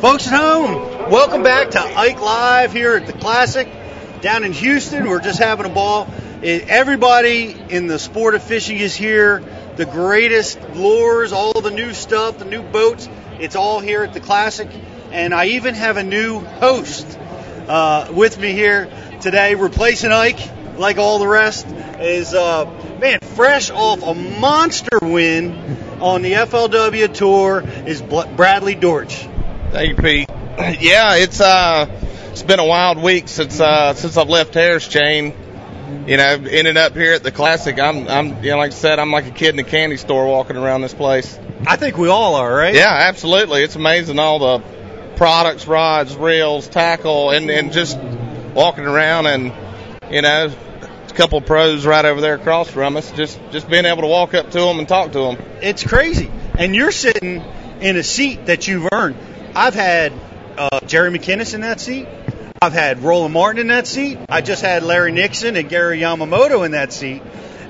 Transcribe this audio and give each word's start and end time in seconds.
Folks 0.00 0.26
at 0.28 0.32
home, 0.32 1.10
welcome 1.10 1.42
back 1.42 1.72
to 1.72 1.78
Ike 1.78 2.22
Live 2.22 2.72
here 2.72 2.96
at 2.96 3.06
the 3.06 3.12
Classic 3.12 3.68
down 4.22 4.44
in 4.44 4.52
Houston. 4.54 5.06
We're 5.06 5.20
just 5.20 5.38
having 5.38 5.66
a 5.66 5.68
ball. 5.68 6.08
Everybody 6.42 7.54
in 7.68 7.86
the 7.86 7.98
sport 7.98 8.34
of 8.34 8.42
fishing 8.42 8.78
is 8.78 8.94
here. 8.94 9.44
The 9.76 9.84
greatest 9.84 10.58
lures, 10.70 11.32
all 11.32 11.52
the 11.52 11.70
new 11.70 11.92
stuff, 11.92 12.38
the 12.38 12.46
new 12.46 12.62
boats, 12.62 13.10
it's 13.40 13.56
all 13.56 13.80
here 13.80 14.02
at 14.02 14.14
the 14.14 14.20
Classic. 14.20 14.70
And 15.12 15.34
I 15.34 15.48
even 15.48 15.74
have 15.74 15.98
a 15.98 16.02
new 16.02 16.40
host 16.40 17.06
uh, 17.68 18.10
with 18.10 18.38
me 18.38 18.52
here 18.52 18.88
today, 19.20 19.54
replacing 19.54 20.12
Ike, 20.12 20.78
like 20.78 20.96
all 20.96 21.18
the 21.18 21.28
rest, 21.28 21.66
is 22.00 22.32
uh, 22.32 22.64
man 23.02 23.18
fresh 23.20 23.70
off 23.70 24.02
a 24.02 24.14
monster 24.14 24.98
win 25.02 25.76
on 26.00 26.22
the 26.22 26.32
FLW 26.32 27.12
Tour 27.12 27.62
is 27.86 28.00
Bradley 28.00 28.74
Dortch. 28.74 29.26
Thank 29.70 29.96
you, 29.96 30.02
Pete. 30.02 30.30
Yeah, 30.80 31.14
it's 31.16 31.40
uh, 31.40 31.86
it's 32.32 32.42
been 32.42 32.58
a 32.58 32.66
wild 32.66 32.98
week 32.98 33.28
since 33.28 33.60
uh, 33.60 33.94
since 33.94 34.18
I've 34.18 34.28
left 34.28 34.52
Harris 34.52 34.86
Chain. 34.86 35.34
You 36.06 36.18
know, 36.18 36.24
ended 36.24 36.76
up 36.76 36.94
here 36.94 37.14
at 37.14 37.22
the 37.22 37.32
Classic. 37.32 37.78
I'm, 37.78 38.06
I'm, 38.06 38.44
you 38.44 38.50
know, 38.50 38.58
like 38.58 38.72
I 38.72 38.74
said, 38.74 38.98
I'm 38.98 39.10
like 39.10 39.26
a 39.26 39.30
kid 39.30 39.54
in 39.54 39.58
a 39.58 39.64
candy 39.64 39.96
store 39.96 40.26
walking 40.26 40.56
around 40.56 40.82
this 40.82 40.92
place. 40.92 41.38
I 41.66 41.76
think 41.76 41.96
we 41.96 42.08
all 42.08 42.34
are, 42.34 42.54
right? 42.54 42.74
Yeah, 42.74 42.94
absolutely. 43.08 43.62
It's 43.62 43.74
amazing 43.74 44.18
all 44.18 44.38
the 44.38 44.64
products, 45.16 45.66
rods, 45.66 46.14
reels, 46.14 46.68
tackle, 46.68 47.30
and 47.30 47.50
and 47.50 47.72
just 47.72 47.98
walking 48.54 48.84
around 48.84 49.26
and 49.26 49.52
you 50.10 50.20
know 50.20 50.52
a 51.08 51.12
couple 51.14 51.38
of 51.38 51.46
pros 51.46 51.86
right 51.86 52.04
over 52.04 52.20
there 52.20 52.34
across 52.34 52.68
from 52.68 52.96
us. 52.96 53.10
Just 53.12 53.40
just 53.50 53.68
being 53.68 53.86
able 53.86 54.02
to 54.02 54.08
walk 54.08 54.34
up 54.34 54.50
to 54.50 54.60
them 54.60 54.78
and 54.78 54.86
talk 54.86 55.12
to 55.12 55.20
them. 55.20 55.42
It's 55.62 55.84
crazy, 55.84 56.30
and 56.58 56.74
you're 56.74 56.92
sitting 56.92 57.42
in 57.80 57.96
a 57.96 58.02
seat 58.02 58.46
that 58.46 58.68
you've 58.68 58.88
earned. 58.92 59.16
I've 59.54 59.74
had 59.74 60.12
uh, 60.56 60.80
Jerry 60.86 61.10
McKinnis 61.10 61.54
in 61.54 61.62
that 61.62 61.80
seat. 61.80 62.06
I've 62.62 62.72
had 62.72 63.02
Roland 63.02 63.34
Martin 63.34 63.60
in 63.62 63.66
that 63.68 63.86
seat. 63.86 64.18
I 64.28 64.42
just 64.42 64.62
had 64.62 64.82
Larry 64.82 65.12
Nixon 65.12 65.56
and 65.56 65.68
Gary 65.68 65.98
Yamamoto 65.98 66.64
in 66.64 66.72
that 66.72 66.92
seat, 66.92 67.22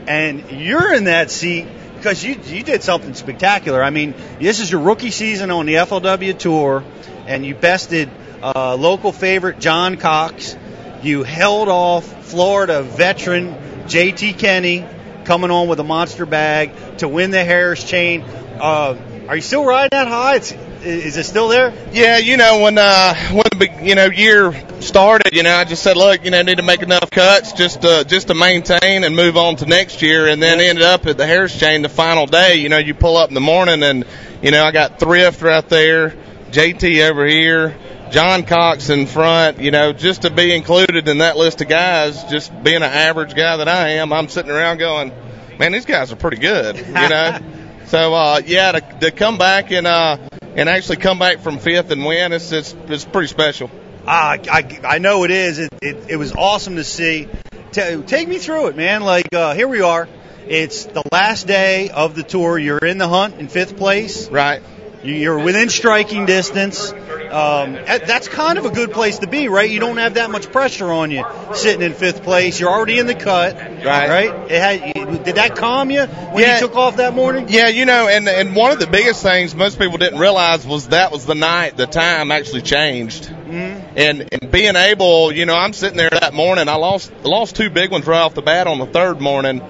and 0.06 0.50
you're 0.50 0.92
in 0.92 1.04
that 1.04 1.30
seat 1.30 1.66
because 1.96 2.22
you 2.22 2.34
you 2.44 2.62
did 2.62 2.82
something 2.82 3.14
spectacular. 3.14 3.82
I 3.82 3.90
mean, 3.90 4.14
this 4.40 4.60
is 4.60 4.70
your 4.70 4.82
rookie 4.82 5.10
season 5.10 5.50
on 5.50 5.66
the 5.66 5.74
FLW 5.74 6.38
tour, 6.38 6.84
and 7.26 7.46
you 7.46 7.54
bested 7.54 8.10
uh, 8.42 8.74
local 8.74 9.12
favorite 9.12 9.58
John 9.58 9.96
Cox. 9.96 10.56
You 11.02 11.22
held 11.22 11.68
off 11.68 12.26
Florida 12.26 12.82
veteran 12.82 13.54
JT 13.84 14.38
Kenney 14.38 14.84
coming 15.24 15.50
on 15.50 15.68
with 15.68 15.80
a 15.80 15.84
monster 15.84 16.26
bag 16.26 16.72
to 16.98 17.08
win 17.08 17.30
the 17.30 17.42
Harris 17.42 17.82
chain. 17.84 18.22
Uh, 18.22 18.96
are 19.28 19.36
you 19.36 19.42
still 19.42 19.64
riding 19.64 19.90
that 19.92 20.08
high? 20.08 20.36
It's, 20.36 20.52
is 20.82 21.16
it 21.16 21.24
still 21.24 21.48
there? 21.48 21.72
Yeah, 21.92 22.18
you 22.18 22.36
know 22.36 22.60
when 22.60 22.78
uh 22.78 23.14
when 23.32 23.44
the 23.58 23.68
you 23.82 23.94
know 23.94 24.06
year 24.06 24.52
started, 24.80 25.34
you 25.34 25.42
know 25.42 25.54
I 25.54 25.64
just 25.64 25.82
said, 25.82 25.96
look, 25.96 26.24
you 26.24 26.30
know 26.30 26.40
need 26.42 26.56
to 26.56 26.62
make 26.62 26.82
enough 26.82 27.10
cuts 27.10 27.52
just 27.52 27.82
to 27.82 28.04
just 28.06 28.28
to 28.28 28.34
maintain 28.34 29.04
and 29.04 29.14
move 29.14 29.36
on 29.36 29.56
to 29.56 29.66
next 29.66 30.02
year, 30.02 30.28
and 30.28 30.42
then 30.42 30.60
ended 30.60 30.84
up 30.84 31.06
at 31.06 31.16
the 31.16 31.26
Harris 31.26 31.58
chain 31.58 31.82
the 31.82 31.88
final 31.88 32.26
day. 32.26 32.56
You 32.56 32.68
know 32.68 32.78
you 32.78 32.94
pull 32.94 33.16
up 33.16 33.28
in 33.28 33.34
the 33.34 33.40
morning 33.40 33.82
and 33.82 34.04
you 34.42 34.50
know 34.50 34.64
I 34.64 34.72
got 34.72 34.98
Thrift 34.98 35.42
right 35.42 35.68
there, 35.68 36.14
JT 36.50 37.10
over 37.10 37.26
here, 37.26 37.76
John 38.10 38.44
Cox 38.44 38.88
in 38.90 39.06
front, 39.06 39.60
you 39.60 39.70
know, 39.70 39.92
just 39.92 40.22
to 40.22 40.30
be 40.30 40.52
included 40.54 41.08
in 41.08 41.18
that 41.18 41.36
list 41.36 41.60
of 41.60 41.68
guys, 41.68 42.24
just 42.24 42.50
being 42.62 42.76
an 42.76 42.82
average 42.84 43.34
guy 43.34 43.56
that 43.58 43.68
I 43.68 43.90
am, 43.90 44.12
I'm 44.12 44.28
sitting 44.28 44.50
around 44.50 44.78
going, 44.78 45.12
man, 45.58 45.72
these 45.72 45.84
guys 45.84 46.10
are 46.10 46.16
pretty 46.16 46.38
good, 46.38 46.76
you 46.78 46.84
know. 46.92 47.38
so 47.86 48.14
uh, 48.14 48.40
yeah, 48.44 48.72
to, 48.72 48.80
to 49.00 49.10
come 49.10 49.38
back 49.38 49.70
and 49.70 49.86
uh, 49.86 50.16
and 50.56 50.68
actually 50.68 50.96
come 50.96 51.18
back 51.18 51.40
from 51.40 51.58
fifth 51.58 51.90
and 51.90 52.04
win, 52.04 52.32
it's 52.32 52.52
it's, 52.52 52.74
it's 52.88 53.04
pretty 53.04 53.28
special. 53.28 53.70
Uh, 54.06 54.38
I 54.50 54.80
I 54.84 54.98
know 54.98 55.24
it 55.24 55.30
is. 55.30 55.58
It 55.58 55.72
it, 55.82 55.96
it 56.10 56.16
was 56.16 56.32
awesome 56.32 56.76
to 56.76 56.84
see. 56.84 57.28
T- 57.72 58.02
take 58.02 58.28
me 58.28 58.38
through 58.38 58.68
it, 58.68 58.76
man. 58.76 59.02
Like 59.02 59.32
uh, 59.32 59.54
here 59.54 59.68
we 59.68 59.80
are. 59.80 60.08
It's 60.48 60.86
the 60.86 61.02
last 61.12 61.46
day 61.46 61.90
of 61.90 62.14
the 62.14 62.22
tour. 62.22 62.58
You're 62.58 62.78
in 62.78 62.98
the 62.98 63.08
hunt 63.08 63.38
in 63.38 63.48
fifth 63.48 63.76
place. 63.76 64.28
Right. 64.28 64.62
You're 65.02 65.38
within 65.38 65.70
striking 65.70 66.26
distance. 66.26 66.92
Um, 66.92 67.72
that's 67.72 68.28
kind 68.28 68.58
of 68.58 68.66
a 68.66 68.70
good 68.70 68.90
place 68.90 69.20
to 69.20 69.26
be, 69.26 69.48
right? 69.48 69.70
You 69.70 69.80
don't 69.80 69.96
have 69.96 70.14
that 70.14 70.30
much 70.30 70.50
pressure 70.50 70.90
on 70.90 71.10
you 71.10 71.24
sitting 71.54 71.82
in 71.82 71.94
fifth 71.94 72.22
place. 72.22 72.60
You're 72.60 72.70
already 72.70 72.98
in 72.98 73.06
the 73.06 73.14
cut, 73.14 73.56
right? 73.56 73.84
Right? 73.84 74.50
It 74.50 74.60
had, 74.60 75.24
did 75.24 75.36
that 75.36 75.56
calm 75.56 75.90
you 75.90 76.02
when 76.02 76.44
yeah, 76.44 76.54
you 76.54 76.60
took 76.60 76.76
off 76.76 76.96
that 76.96 77.14
morning? 77.14 77.46
Yeah, 77.48 77.68
you 77.68 77.86
know, 77.86 78.08
and 78.08 78.28
and 78.28 78.54
one 78.54 78.72
of 78.72 78.80
the 78.80 78.86
biggest 78.86 79.22
things 79.22 79.54
most 79.54 79.78
people 79.78 79.96
didn't 79.96 80.18
realize 80.18 80.66
was 80.66 80.88
that 80.88 81.12
was 81.12 81.24
the 81.24 81.34
night 81.34 81.76
the 81.76 81.86
time 81.86 82.30
actually 82.30 82.62
changed. 82.62 83.24
Mm-hmm. 83.24 83.92
And 83.96 84.28
and 84.32 84.50
being 84.50 84.76
able, 84.76 85.32
you 85.32 85.46
know, 85.46 85.54
I'm 85.54 85.72
sitting 85.72 85.96
there 85.96 86.10
that 86.10 86.34
morning. 86.34 86.68
I 86.68 86.74
lost 86.74 87.12
lost 87.22 87.56
two 87.56 87.70
big 87.70 87.90
ones 87.90 88.06
right 88.06 88.20
off 88.20 88.34
the 88.34 88.42
bat 88.42 88.66
on 88.66 88.78
the 88.78 88.86
third 88.86 89.20
morning. 89.20 89.62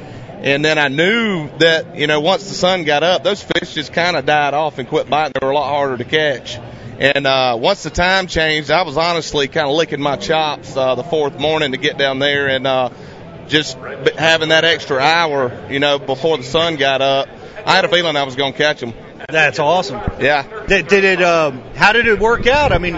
And 0.42 0.64
then 0.64 0.78
I 0.78 0.88
knew 0.88 1.50
that, 1.58 1.96
you 1.96 2.06
know, 2.06 2.20
once 2.20 2.48
the 2.48 2.54
sun 2.54 2.84
got 2.84 3.02
up, 3.02 3.22
those 3.22 3.42
fish 3.42 3.74
just 3.74 3.92
kind 3.92 4.16
of 4.16 4.24
died 4.24 4.54
off 4.54 4.78
and 4.78 4.88
quit 4.88 5.08
biting. 5.10 5.32
They 5.38 5.46
were 5.46 5.52
a 5.52 5.54
lot 5.54 5.68
harder 5.68 5.98
to 5.98 6.04
catch. 6.04 6.58
And 6.98 7.26
uh, 7.26 7.58
once 7.60 7.82
the 7.82 7.90
time 7.90 8.26
changed, 8.26 8.70
I 8.70 8.82
was 8.82 8.96
honestly 8.96 9.48
kind 9.48 9.68
of 9.68 9.74
licking 9.76 10.00
my 10.00 10.16
chops 10.16 10.76
uh, 10.76 10.94
the 10.94 11.02
fourth 11.02 11.38
morning 11.38 11.72
to 11.72 11.78
get 11.78 11.98
down 11.98 12.18
there 12.18 12.48
and 12.48 12.66
uh, 12.66 12.90
just 13.48 13.76
having 13.76 14.48
that 14.48 14.64
extra 14.64 14.98
hour, 14.98 15.66
you 15.70 15.78
know, 15.78 15.98
before 15.98 16.38
the 16.38 16.42
sun 16.42 16.76
got 16.76 17.02
up. 17.02 17.28
I 17.66 17.74
had 17.74 17.84
a 17.84 17.88
feeling 17.88 18.16
I 18.16 18.22
was 18.22 18.36
going 18.36 18.52
to 18.52 18.58
catch 18.58 18.80
them. 18.80 18.94
That's 19.28 19.58
awesome. 19.58 20.00
Yeah. 20.20 20.64
Did, 20.66 20.88
did 20.88 21.04
it? 21.04 21.22
Um, 21.22 21.62
how 21.74 21.92
did 21.92 22.06
it 22.06 22.18
work 22.18 22.46
out? 22.46 22.72
I 22.72 22.78
mean, 22.78 22.96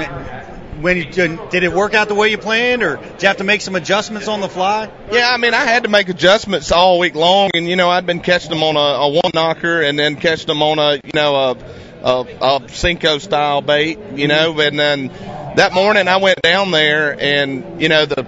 when 0.80 0.96
you, 0.96 1.04
did 1.04 1.62
it 1.62 1.72
work 1.72 1.94
out 1.94 2.08
the 2.08 2.14
way 2.14 2.30
you 2.30 2.38
planned, 2.38 2.82
or 2.82 2.96
did 2.96 3.22
you 3.22 3.28
have 3.28 3.38
to 3.38 3.44
make 3.44 3.60
some 3.60 3.76
adjustments 3.76 4.28
on 4.28 4.40
the 4.40 4.48
fly? 4.48 4.90
Yeah, 5.10 5.30
I 5.30 5.36
mean, 5.36 5.54
I 5.54 5.64
had 5.64 5.84
to 5.84 5.88
make 5.88 6.08
adjustments 6.08 6.72
all 6.72 6.98
week 6.98 7.14
long, 7.14 7.50
and 7.54 7.68
you 7.68 7.76
know, 7.76 7.90
I'd 7.90 8.06
been 8.06 8.20
catching 8.20 8.50
them 8.50 8.62
on 8.62 8.76
a, 8.76 8.80
a 8.80 9.08
one 9.08 9.30
knocker, 9.34 9.82
and 9.82 9.98
then 9.98 10.16
catching 10.16 10.46
them 10.46 10.62
on 10.62 10.78
a, 10.78 10.94
you 10.94 11.12
know, 11.14 11.36
a 11.36 11.56
a, 12.02 12.20
a 12.20 12.60
Senko 12.66 13.20
style 13.20 13.60
bait, 13.60 13.98
you 14.14 14.28
know. 14.28 14.52
Mm-hmm. 14.52 14.60
And 14.60 14.78
then 14.78 15.08
that 15.56 15.72
morning 15.72 16.08
I 16.08 16.16
went 16.16 16.42
down 16.42 16.70
there, 16.70 17.16
and 17.18 17.80
you 17.80 17.88
know 17.88 18.06
the 18.06 18.24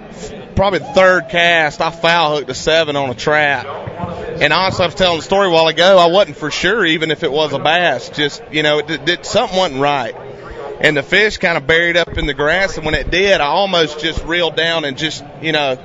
probably 0.55 0.79
the 0.79 0.85
third 0.85 1.29
cast 1.29 1.81
I 1.81 1.91
foul 1.91 2.37
hooked 2.37 2.49
a 2.49 2.53
seven 2.53 2.95
on 2.95 3.09
a 3.09 3.15
trap. 3.15 3.65
And 3.65 4.51
honestly, 4.51 4.83
I 4.83 4.87
was 4.87 4.95
telling 4.95 5.17
the 5.17 5.23
story 5.23 5.47
a 5.47 5.51
while 5.51 5.67
ago. 5.67 5.97
I 5.97 6.07
wasn't 6.07 6.37
for 6.37 6.51
sure, 6.51 6.85
even 6.85 7.11
if 7.11 7.23
it 7.23 7.31
was 7.31 7.53
a 7.53 7.59
bass. 7.59 8.09
Just 8.09 8.43
you 8.51 8.63
know, 8.63 8.79
it, 8.79 9.09
it, 9.09 9.25
something 9.25 9.57
wasn't 9.57 9.81
right. 9.81 10.15
And 10.79 10.95
the 10.95 11.03
fish 11.03 11.37
kind 11.37 11.57
of 11.57 11.65
buried 11.65 11.97
up 11.97 12.17
in 12.17 12.25
the 12.25 12.33
grass, 12.33 12.77
and 12.77 12.85
when 12.85 12.95
it 12.95 13.09
did, 13.09 13.39
I 13.39 13.45
almost 13.45 13.99
just 13.99 14.23
reeled 14.25 14.55
down 14.55 14.85
and 14.85 14.97
just 14.97 15.23
you 15.41 15.51
know 15.51 15.77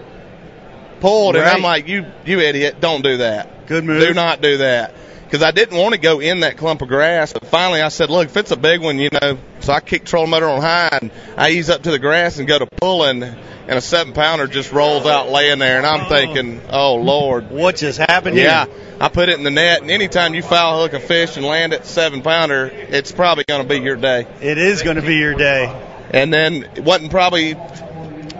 pulled. 1.00 1.34
Right. 1.34 1.42
And 1.42 1.50
I'm 1.50 1.62
like, 1.62 1.88
you 1.88 2.06
you 2.24 2.40
idiot, 2.40 2.80
don't 2.80 3.02
do 3.02 3.18
that. 3.18 3.66
Good 3.66 3.84
move. 3.84 4.00
Do 4.00 4.14
not 4.14 4.40
do 4.40 4.58
that 4.58 4.94
because 5.30 5.44
I 5.44 5.52
didn't 5.52 5.78
want 5.78 5.94
to 5.94 6.00
go 6.00 6.18
in 6.18 6.40
that 6.40 6.56
clump 6.56 6.82
of 6.82 6.88
grass. 6.88 7.32
But 7.32 7.46
finally, 7.46 7.80
I 7.80 7.88
said, 7.88 8.10
look, 8.10 8.26
if 8.26 8.36
it's 8.36 8.50
a 8.50 8.56
big 8.56 8.80
one, 8.80 8.98
you 8.98 9.10
know, 9.12 9.38
so 9.60 9.72
I 9.72 9.78
kick 9.78 10.04
trolling 10.04 10.30
motor 10.30 10.48
on 10.48 10.60
high 10.60 10.98
and 11.00 11.12
I 11.36 11.50
ease 11.50 11.70
up 11.70 11.84
to 11.84 11.92
the 11.92 12.00
grass 12.00 12.38
and 12.38 12.48
go 12.48 12.58
to 12.58 12.66
pulling, 12.66 13.22
and 13.22 13.70
a 13.70 13.80
seven 13.80 14.12
pounder 14.12 14.48
just 14.48 14.72
rolls 14.72 15.06
out 15.06 15.30
laying 15.30 15.60
there, 15.60 15.76
and 15.76 15.86
I'm 15.86 16.08
thinking, 16.08 16.60
oh 16.70 16.96
Lord, 16.96 17.52
what 17.52 17.76
just 17.76 17.98
happened? 17.98 18.36
Yeah, 18.36 18.64
here? 18.64 18.96
I 19.00 19.08
put 19.08 19.28
it 19.28 19.38
in 19.38 19.44
the 19.44 19.52
net, 19.52 19.82
and 19.82 19.90
anytime 19.92 20.34
you 20.34 20.42
foul 20.42 20.82
hook 20.82 20.94
a 20.94 21.00
fish 21.00 21.36
and 21.36 21.46
land 21.46 21.74
it 21.74 21.86
seven 21.86 22.22
pounder, 22.22 22.66
it's 22.66 23.12
probably 23.12 23.44
going 23.46 23.62
to 23.62 23.68
be 23.68 23.78
your 23.78 23.94
day. 23.94 24.26
It 24.40 24.58
is 24.58 24.82
going 24.82 24.96
to 24.96 25.02
be 25.02 25.18
your 25.18 25.34
day. 25.34 25.66
And 26.12 26.34
then 26.34 26.64
it 26.74 26.82
wasn't 26.82 27.12
probably 27.12 27.54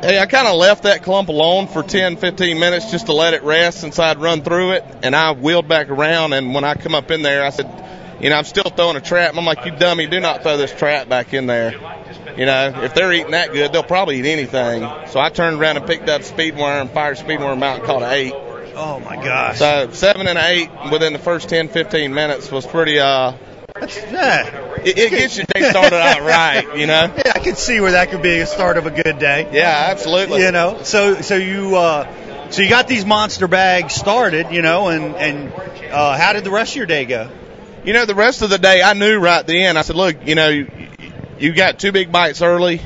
I 0.02 0.26
kind 0.26 0.48
of 0.48 0.56
left 0.56 0.84
that 0.84 1.02
clump 1.02 1.28
alone 1.28 1.66
for 1.66 1.82
10, 1.82 2.16
15 2.16 2.58
minutes 2.58 2.90
just 2.90 3.06
to 3.06 3.12
let 3.12 3.34
it 3.34 3.42
rest 3.42 3.80
since 3.80 3.98
I'd 3.98 4.18
run 4.18 4.42
through 4.42 4.72
it. 4.72 4.84
And 5.02 5.14
I 5.14 5.32
wheeled 5.32 5.68
back 5.68 5.90
around, 5.90 6.32
and 6.32 6.54
when 6.54 6.64
I 6.64 6.74
come 6.74 6.94
up 6.94 7.10
in 7.10 7.22
there, 7.22 7.44
I 7.44 7.50
said, 7.50 7.66
you 8.20 8.30
know, 8.30 8.36
I'm 8.36 8.44
still 8.44 8.64
throwing 8.64 8.96
a 8.96 9.00
trap. 9.00 9.36
I'm 9.36 9.44
like, 9.44 9.64
you 9.64 9.72
dummy, 9.72 10.06
do 10.06 10.20
not 10.20 10.42
throw 10.42 10.56
this 10.56 10.72
trap 10.72 11.08
back 11.08 11.34
in 11.34 11.46
there. 11.46 11.72
You 12.36 12.46
know, 12.46 12.82
if 12.82 12.94
they're 12.94 13.12
eating 13.12 13.32
that 13.32 13.52
good, 13.52 13.72
they'll 13.72 13.82
probably 13.82 14.18
eat 14.18 14.26
anything. 14.26 14.88
So 15.08 15.20
I 15.20 15.30
turned 15.30 15.60
around 15.60 15.78
and 15.78 15.86
picked 15.86 16.08
up 16.08 16.22
speed 16.22 16.56
worm, 16.56 16.88
fire 16.88 17.14
speed 17.14 17.40
worm 17.40 17.62
out, 17.62 17.78
and 17.78 17.84
caught 17.84 18.02
an 18.02 18.12
eight. 18.12 18.34
Oh 18.74 19.00
my 19.00 19.16
gosh! 19.16 19.58
So 19.58 19.90
seven 19.92 20.26
and 20.26 20.38
eight 20.38 20.70
within 20.90 21.12
the 21.12 21.18
first 21.18 21.48
10, 21.48 21.68
15 21.68 22.14
minutes 22.14 22.50
was 22.50 22.66
pretty 22.66 22.98
uh 22.98 23.32
yeah. 23.80 24.76
It, 24.82 24.98
it 24.98 25.10
gets 25.10 25.36
your 25.36 25.46
day 25.54 25.68
started 25.70 25.96
out 25.96 26.20
right, 26.22 26.76
you 26.76 26.86
know. 26.86 27.12
Yeah, 27.24 27.32
I 27.34 27.38
can 27.40 27.56
see 27.56 27.80
where 27.80 27.92
that 27.92 28.10
could 28.10 28.22
be 28.22 28.38
a 28.40 28.46
start 28.46 28.76
of 28.76 28.86
a 28.86 28.90
good 28.90 29.18
day. 29.18 29.48
Yeah, 29.52 29.88
absolutely. 29.90 30.42
You 30.42 30.52
know, 30.52 30.82
so 30.82 31.20
so 31.20 31.36
you 31.36 31.76
uh, 31.76 32.50
so 32.50 32.62
you 32.62 32.68
got 32.68 32.88
these 32.88 33.04
monster 33.04 33.48
bags 33.48 33.94
started, 33.94 34.50
you 34.50 34.62
know, 34.62 34.88
and 34.88 35.14
and 35.16 35.52
uh, 35.90 36.16
how 36.16 36.32
did 36.32 36.44
the 36.44 36.50
rest 36.50 36.72
of 36.72 36.76
your 36.76 36.86
day 36.86 37.04
go? 37.04 37.30
You 37.84 37.92
know, 37.92 38.04
the 38.04 38.14
rest 38.14 38.42
of 38.42 38.50
the 38.50 38.58
day, 38.58 38.82
I 38.82 38.92
knew 38.92 39.18
right 39.18 39.46
then. 39.46 39.76
I 39.76 39.82
said, 39.82 39.96
look, 39.96 40.26
you 40.26 40.34
know, 40.34 40.48
you, 40.48 40.70
you 41.38 41.54
got 41.54 41.78
two 41.78 41.92
big 41.92 42.12
bites 42.12 42.42
early. 42.42 42.82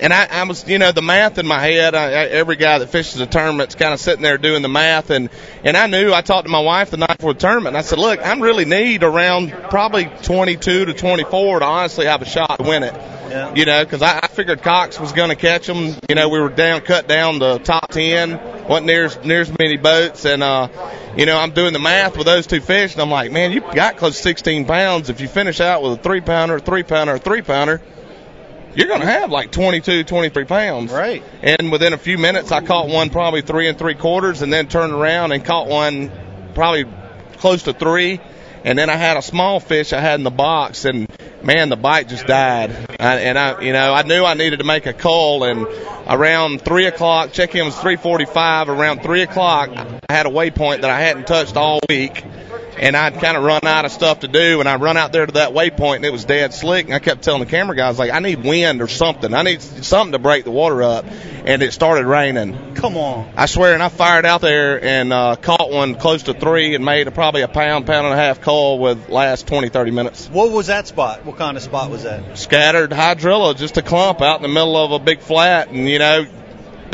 And 0.00 0.12
I, 0.12 0.26
I 0.30 0.44
was, 0.44 0.68
you 0.68 0.78
know, 0.78 0.92
the 0.92 1.02
math 1.02 1.38
in 1.38 1.46
my 1.46 1.60
head. 1.60 1.94
I, 1.94 2.04
I, 2.04 2.24
every 2.26 2.56
guy 2.56 2.78
that 2.78 2.88
fishes 2.88 3.20
a 3.20 3.26
tournament's 3.26 3.74
kind 3.74 3.92
of 3.92 4.00
sitting 4.00 4.22
there 4.22 4.38
doing 4.38 4.62
the 4.62 4.68
math, 4.68 5.10
and 5.10 5.30
and 5.62 5.76
I 5.76 5.86
knew. 5.86 6.12
I 6.12 6.22
talked 6.22 6.46
to 6.46 6.50
my 6.50 6.60
wife 6.60 6.90
the 6.90 6.96
night 6.96 7.18
before 7.18 7.34
the 7.34 7.40
tournament. 7.40 7.68
And 7.68 7.78
I 7.78 7.82
said, 7.82 7.98
look, 7.98 8.20
I'm 8.24 8.40
really 8.40 8.64
need 8.64 9.02
around 9.02 9.50
probably 9.70 10.10
22 10.22 10.86
to 10.86 10.94
24 10.94 11.58
to 11.60 11.64
honestly 11.64 12.06
have 12.06 12.22
a 12.22 12.26
shot 12.26 12.58
to 12.58 12.64
win 12.64 12.82
it. 12.82 12.94
Yeah. 12.94 13.54
You 13.54 13.64
know, 13.64 13.84
because 13.84 14.02
I, 14.02 14.20
I 14.22 14.26
figured 14.28 14.62
Cox 14.62 15.00
was 15.00 15.12
going 15.12 15.30
to 15.30 15.36
catch 15.36 15.66
them. 15.66 15.96
You 16.08 16.14
know, 16.14 16.28
we 16.28 16.38
were 16.38 16.50
down, 16.50 16.82
cut 16.82 17.08
down 17.08 17.38
the 17.38 17.58
top 17.58 17.90
10, 17.90 18.68
wasn't 18.68 18.86
near 18.86 19.06
as, 19.06 19.24
near 19.24 19.40
as 19.40 19.58
many 19.58 19.76
boats, 19.76 20.24
and 20.24 20.42
uh, 20.42 20.68
you 21.16 21.26
know, 21.26 21.38
I'm 21.38 21.52
doing 21.52 21.72
the 21.72 21.78
math 21.78 22.16
with 22.16 22.26
those 22.26 22.46
two 22.46 22.60
fish, 22.60 22.92
and 22.92 23.02
I'm 23.02 23.10
like, 23.10 23.32
man, 23.32 23.52
you 23.52 23.60
got 23.60 23.96
close 23.96 24.16
to 24.16 24.22
16 24.22 24.66
pounds. 24.66 25.10
If 25.10 25.20
you 25.20 25.28
finish 25.28 25.60
out 25.60 25.82
with 25.82 25.98
a 25.98 26.02
three 26.02 26.20
pounder, 26.20 26.60
three 26.60 26.82
pounder, 26.82 27.18
three 27.18 27.42
pounder 27.42 27.80
you're 28.74 28.88
going 28.88 29.00
to 29.00 29.06
have 29.06 29.30
like 29.30 29.50
22, 29.50 30.04
23 30.04 30.44
pounds. 30.44 30.92
Right. 30.92 31.22
And 31.42 31.70
within 31.70 31.92
a 31.92 31.98
few 31.98 32.18
minutes, 32.18 32.52
I 32.52 32.60
caught 32.60 32.88
one 32.88 33.10
probably 33.10 33.42
three 33.42 33.68
and 33.68 33.78
three 33.78 33.94
quarters, 33.94 34.42
and 34.42 34.52
then 34.52 34.68
turned 34.68 34.92
around 34.92 35.32
and 35.32 35.44
caught 35.44 35.68
one 35.68 36.10
probably 36.54 36.86
close 37.38 37.64
to 37.64 37.72
three. 37.72 38.20
And 38.64 38.78
then 38.78 38.88
I 38.88 38.96
had 38.96 39.18
a 39.18 39.22
small 39.22 39.60
fish 39.60 39.92
I 39.92 40.00
had 40.00 40.18
in 40.18 40.24
the 40.24 40.30
box, 40.30 40.86
and 40.86 41.06
man, 41.42 41.68
the 41.68 41.76
bite 41.76 42.08
just 42.08 42.26
died. 42.26 42.70
I, 42.98 43.16
and 43.16 43.38
I, 43.38 43.60
you 43.60 43.74
know, 43.74 43.92
I 43.92 44.02
knew 44.02 44.24
I 44.24 44.32
needed 44.32 44.60
to 44.60 44.64
make 44.64 44.86
a 44.86 44.94
call, 44.94 45.44
and 45.44 45.66
around 46.08 46.62
three 46.62 46.86
o'clock, 46.86 47.32
check-in 47.32 47.66
was 47.66 47.74
3:45. 47.74 48.68
Around 48.68 49.02
three 49.02 49.20
o'clock, 49.20 49.68
I 50.08 50.12
had 50.12 50.24
a 50.24 50.30
waypoint 50.30 50.80
that 50.80 50.90
I 50.90 51.00
hadn't 51.00 51.26
touched 51.26 51.58
all 51.58 51.80
week 51.90 52.24
and 52.84 52.94
I'd 52.94 53.14
kind 53.14 53.34
of 53.34 53.42
run 53.42 53.66
out 53.66 53.86
of 53.86 53.92
stuff 53.92 54.20
to 54.20 54.28
do, 54.28 54.60
and 54.60 54.68
I 54.68 54.76
run 54.76 54.98
out 54.98 55.10
there 55.10 55.24
to 55.24 55.32
that 55.32 55.54
waypoint, 55.54 55.96
and 55.96 56.04
it 56.04 56.12
was 56.12 56.26
dead 56.26 56.52
slick, 56.52 56.84
and 56.84 56.94
I 56.94 56.98
kept 56.98 57.22
telling 57.22 57.40
the 57.40 57.46
camera 57.46 57.74
guys 57.74 57.98
like, 57.98 58.10
I 58.10 58.18
need 58.18 58.44
wind 58.44 58.82
or 58.82 58.88
something, 58.88 59.32
I 59.32 59.40
need 59.40 59.62
something 59.62 60.12
to 60.12 60.18
break 60.18 60.44
the 60.44 60.50
water 60.50 60.82
up, 60.82 61.06
and 61.46 61.62
it 61.62 61.72
started 61.72 62.04
raining. 62.04 62.74
Come 62.74 62.98
on. 62.98 63.32
I 63.38 63.46
swear, 63.46 63.72
and 63.72 63.82
I 63.82 63.88
fired 63.88 64.26
out 64.26 64.42
there 64.42 64.84
and 64.84 65.14
uh, 65.14 65.36
caught 65.36 65.70
one 65.70 65.94
close 65.94 66.24
to 66.24 66.34
three, 66.34 66.74
and 66.74 66.84
made 66.84 67.08
a, 67.08 67.10
probably 67.10 67.40
a 67.40 67.48
pound, 67.48 67.86
pound 67.86 68.04
and 68.04 68.12
a 68.12 68.18
half 68.18 68.42
call 68.42 68.78
with 68.78 69.08
last 69.08 69.46
20, 69.46 69.70
30 69.70 69.90
minutes. 69.90 70.28
What 70.28 70.52
was 70.52 70.66
that 70.66 70.86
spot? 70.86 71.24
What 71.24 71.38
kind 71.38 71.56
of 71.56 71.62
spot 71.62 71.90
was 71.90 72.02
that? 72.02 72.36
Scattered 72.36 72.90
hydrilla, 72.90 73.56
just 73.56 73.78
a 73.78 73.82
clump 73.82 74.20
out 74.20 74.36
in 74.36 74.42
the 74.42 74.48
middle 74.48 74.76
of 74.76 74.92
a 74.92 74.98
big 74.98 75.20
flat, 75.20 75.70
and 75.70 75.88
you 75.88 75.98
know, 75.98 76.26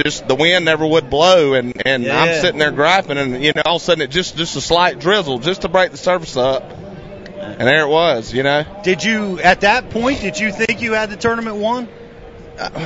just 0.03 0.27
the 0.27 0.35
wind 0.35 0.65
never 0.65 0.87
would 0.87 1.11
blow, 1.11 1.55
and 1.55 1.81
and 1.85 2.05
Yeah. 2.05 2.21
I'm 2.21 2.41
sitting 2.41 2.59
there 2.59 2.73
griping, 2.73 3.19
and 3.19 3.43
you 3.43 3.53
know, 3.55 3.63
all 3.65 3.77
of 3.77 3.83
a 3.83 3.85
sudden 3.85 4.03
it 4.03 4.11
just 4.11 4.37
just 4.37 4.57
a 4.57 4.61
slight 4.61 4.99
drizzle 4.99 5.39
just 5.39 5.63
to 5.63 5.69
break 5.69 5.91
the 5.91 5.97
surface 5.97 6.37
up, 6.37 6.71
and 7.41 7.61
there 7.61 7.83
it 7.83 7.89
was, 7.89 8.33
you 8.33 8.43
know. 8.43 8.65
Did 8.83 9.05
you 9.05 9.41
at 9.41 9.63
that 9.63 9.91
point? 9.91 10.21
Did 10.21 10.39
you 10.39 10.53
think 10.53 10.83
you 10.83 10.93
had 10.93 11.11
the 11.11 11.17
tournament 11.17 11.57
won? 11.57 11.89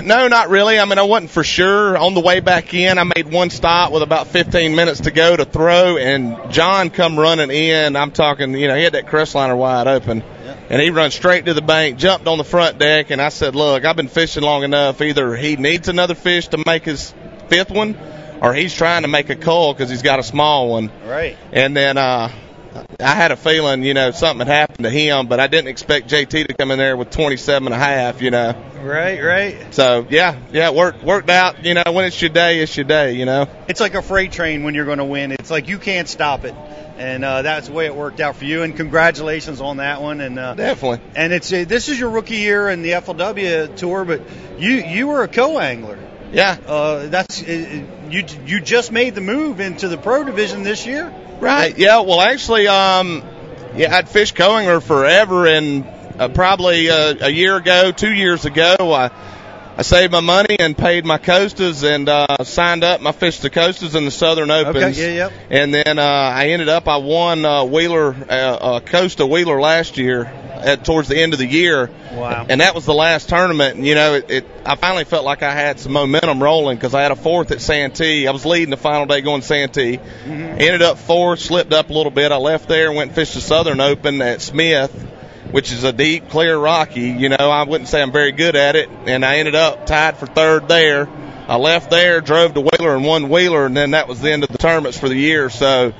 No, 0.04 0.28
not 0.28 0.50
really. 0.50 0.78
I 0.78 0.84
mean, 0.84 0.98
I 0.98 1.02
wasn't 1.02 1.30
for 1.30 1.42
sure. 1.42 1.96
On 1.96 2.14
the 2.14 2.20
way 2.20 2.40
back 2.40 2.74
in, 2.74 2.98
I 2.98 3.04
made 3.04 3.30
one 3.30 3.50
stop 3.50 3.92
with 3.92 4.02
about 4.02 4.28
15 4.28 4.74
minutes 4.74 5.00
to 5.00 5.10
go 5.10 5.36
to 5.36 5.44
throw, 5.44 5.96
and 5.96 6.52
John 6.52 6.90
come 6.90 7.18
running 7.18 7.50
in. 7.50 7.96
I'm 7.96 8.12
talking, 8.12 8.52
you 8.52 8.68
know, 8.68 8.76
he 8.76 8.84
had 8.84 8.92
that 8.94 9.06
Crestliner 9.06 9.56
wide 9.56 9.88
open, 9.88 10.22
and 10.68 10.80
he 10.80 10.90
run 10.90 11.10
straight 11.10 11.46
to 11.46 11.54
the 11.54 11.62
bank, 11.62 11.98
jumped 11.98 12.28
on 12.28 12.38
the 12.38 12.44
front 12.44 12.78
deck, 12.78 13.10
and 13.10 13.20
I 13.20 13.30
said, 13.30 13.56
"Look, 13.56 13.84
I've 13.84 13.96
been 13.96 14.08
fishing 14.08 14.42
long 14.44 14.62
enough. 14.62 15.00
Either 15.00 15.34
he 15.34 15.56
needs 15.56 15.88
another 15.88 16.14
fish 16.14 16.48
to 16.48 16.62
make 16.64 16.84
his 16.84 17.12
fifth 17.48 17.70
one, 17.70 17.96
or 18.40 18.54
he's 18.54 18.74
trying 18.74 19.02
to 19.02 19.08
make 19.08 19.28
a 19.30 19.36
cull 19.36 19.74
because 19.74 19.90
he's 19.90 20.02
got 20.02 20.20
a 20.20 20.24
small 20.24 20.68
one." 20.68 20.92
Right. 21.04 21.36
And 21.52 21.76
then 21.76 21.98
uh, 21.98 22.30
I 23.04 23.14
had 23.14 23.32
a 23.32 23.36
feeling, 23.36 23.82
you 23.82 23.94
know, 23.94 24.10
something 24.10 24.46
had 24.46 24.52
happened 24.52 24.84
to 24.84 24.90
him, 24.90 25.26
but 25.26 25.38
I 25.38 25.46
didn't 25.46 25.68
expect 25.68 26.08
JT 26.08 26.46
to 26.46 26.54
come 26.54 26.70
in 26.70 26.78
there 26.78 26.96
with 26.96 27.10
27 27.10 27.66
and 27.66 27.74
a 27.74 27.78
half, 27.78 28.22
you 28.22 28.30
know. 28.30 28.54
Right. 28.82 29.22
Right. 29.22 29.74
So 29.74 30.06
yeah, 30.10 30.38
yeah, 30.52 30.68
it 30.68 30.74
worked 30.74 31.02
worked 31.02 31.30
out. 31.30 31.64
You 31.64 31.74
know, 31.74 31.84
when 31.90 32.04
it's 32.04 32.20
your 32.20 32.28
day, 32.30 32.60
it's 32.60 32.76
your 32.76 32.84
day. 32.84 33.14
You 33.14 33.24
know. 33.24 33.48
It's 33.66 33.80
like 33.80 33.94
a 33.94 34.02
freight 34.02 34.32
train 34.32 34.62
when 34.62 34.74
you're 34.74 34.84
going 34.84 34.98
to 34.98 35.04
win. 35.04 35.32
It's 35.32 35.50
like 35.50 35.68
you 35.68 35.78
can't 35.78 36.08
stop 36.08 36.44
it, 36.44 36.54
and 36.98 37.24
uh, 37.24 37.42
that's 37.42 37.68
the 37.68 37.72
way 37.72 37.86
it 37.86 37.94
worked 37.94 38.20
out 38.20 38.36
for 38.36 38.44
you. 38.44 38.62
And 38.62 38.76
congratulations 38.76 39.62
on 39.62 39.78
that 39.78 40.02
one. 40.02 40.20
And 40.20 40.38
uh, 40.38 40.54
Definitely. 40.54 41.00
and 41.16 41.32
it's 41.32 41.50
uh, 41.50 41.64
this 41.66 41.88
is 41.88 41.98
your 41.98 42.10
rookie 42.10 42.36
year 42.36 42.68
in 42.68 42.82
the 42.82 42.90
FLW 42.90 43.74
tour, 43.76 44.04
but 44.04 44.20
you 44.58 44.70
you 44.72 45.06
were 45.08 45.22
a 45.22 45.28
co-angler. 45.28 45.98
Yeah. 46.32 46.58
Uh, 46.66 47.06
that's 47.06 47.42
you 47.42 48.24
you 48.44 48.60
just 48.60 48.92
made 48.92 49.14
the 49.14 49.20
move 49.22 49.60
into 49.60 49.88
the 49.88 49.96
pro 49.96 50.24
division 50.24 50.62
this 50.62 50.84
year. 50.84 51.12
Right. 51.40 51.76
Yeah. 51.78 52.00
Well, 52.00 52.20
actually, 52.20 52.68
um, 52.68 53.22
yeah, 53.76 53.96
I'd 53.96 54.08
fished 54.08 54.34
Coangler 54.34 54.82
forever, 54.82 55.46
and 55.46 55.84
uh, 56.18 56.28
probably 56.28 56.90
uh, 56.90 57.14
a 57.20 57.30
year 57.30 57.56
ago, 57.56 57.92
two 57.92 58.12
years 58.12 58.44
ago, 58.44 58.76
I 58.80 59.10
I 59.76 59.82
saved 59.82 60.12
my 60.12 60.20
money 60.20 60.56
and 60.60 60.78
paid 60.78 61.04
my 61.04 61.18
Costas 61.18 61.82
and 61.82 62.08
uh, 62.08 62.44
signed 62.44 62.84
up. 62.84 63.04
I 63.04 63.10
fished 63.10 63.42
the 63.42 63.50
Costas 63.50 63.96
in 63.96 64.04
the 64.04 64.12
Southern 64.12 64.48
Opens. 64.52 64.96
yeah, 64.96 65.08
yep. 65.08 65.32
And 65.50 65.74
then 65.74 65.98
uh, 65.98 66.02
I 66.02 66.50
ended 66.50 66.68
up, 66.68 66.86
I 66.86 66.98
won 66.98 67.44
uh, 67.44 67.64
Wheeler, 67.64 68.14
uh, 68.14 68.32
uh, 68.32 68.80
Costa 68.80 69.26
Wheeler 69.26 69.60
last 69.60 69.98
year 69.98 70.30
at 70.64 70.84
towards 70.84 71.08
the 71.08 71.20
end 71.20 71.32
of 71.32 71.38
the 71.38 71.46
year. 71.46 71.90
Wow. 72.12 72.46
And 72.48 72.60
that 72.60 72.74
was 72.74 72.84
the 72.84 72.94
last 72.94 73.28
tournament. 73.28 73.76
And, 73.76 73.86
you 73.86 73.94
know, 73.94 74.14
it, 74.14 74.30
it 74.30 74.46
I 74.64 74.76
finally 74.76 75.04
felt 75.04 75.24
like 75.24 75.42
I 75.42 75.52
had 75.52 75.78
some 75.78 75.92
momentum 75.92 76.42
rolling 76.42 76.76
because 76.76 76.94
I 76.94 77.02
had 77.02 77.12
a 77.12 77.16
fourth 77.16 77.50
at 77.50 77.60
Santee. 77.60 78.26
I 78.26 78.30
was 78.30 78.44
leading 78.44 78.70
the 78.70 78.76
final 78.76 79.06
day 79.06 79.20
going 79.20 79.42
Santee. 79.42 79.98
Mm-hmm. 79.98 80.30
Ended 80.30 80.82
up 80.82 80.98
fourth, 80.98 81.40
slipped 81.40 81.72
up 81.72 81.90
a 81.90 81.92
little 81.92 82.12
bit. 82.12 82.32
I 82.32 82.36
left 82.36 82.68
there, 82.68 82.88
and 82.88 82.96
went 82.96 83.10
and 83.10 83.14
fished 83.14 83.34
the 83.34 83.40
Southern 83.40 83.80
Open 83.80 84.20
at 84.22 84.40
Smith 84.40 85.10
which 85.50 85.70
is 85.70 85.84
a 85.84 85.92
deep, 85.92 86.30
clear 86.30 86.58
rocky. 86.58 87.10
You 87.10 87.28
know, 87.28 87.36
I 87.38 87.62
wouldn't 87.62 87.88
say 87.88 88.02
I'm 88.02 88.10
very 88.10 88.32
good 88.32 88.56
at 88.56 88.74
it, 88.74 88.88
and 89.06 89.24
I 89.24 89.36
ended 89.36 89.54
up 89.54 89.86
tied 89.86 90.16
for 90.16 90.26
third 90.26 90.66
there. 90.66 91.08
I 91.46 91.56
left 91.58 91.90
there, 91.90 92.20
drove 92.20 92.54
to 92.54 92.60
Wheeler 92.60 92.96
and 92.96 93.04
won 93.04 93.28
Wheeler, 93.28 93.66
and 93.66 93.76
then 93.76 93.92
that 93.92 94.08
was 94.08 94.20
the 94.20 94.32
end 94.32 94.42
of 94.42 94.48
the 94.48 94.58
tournaments 94.58 94.98
for 94.98 95.08
the 95.08 95.14
year. 95.14 95.50
So, 95.50 95.92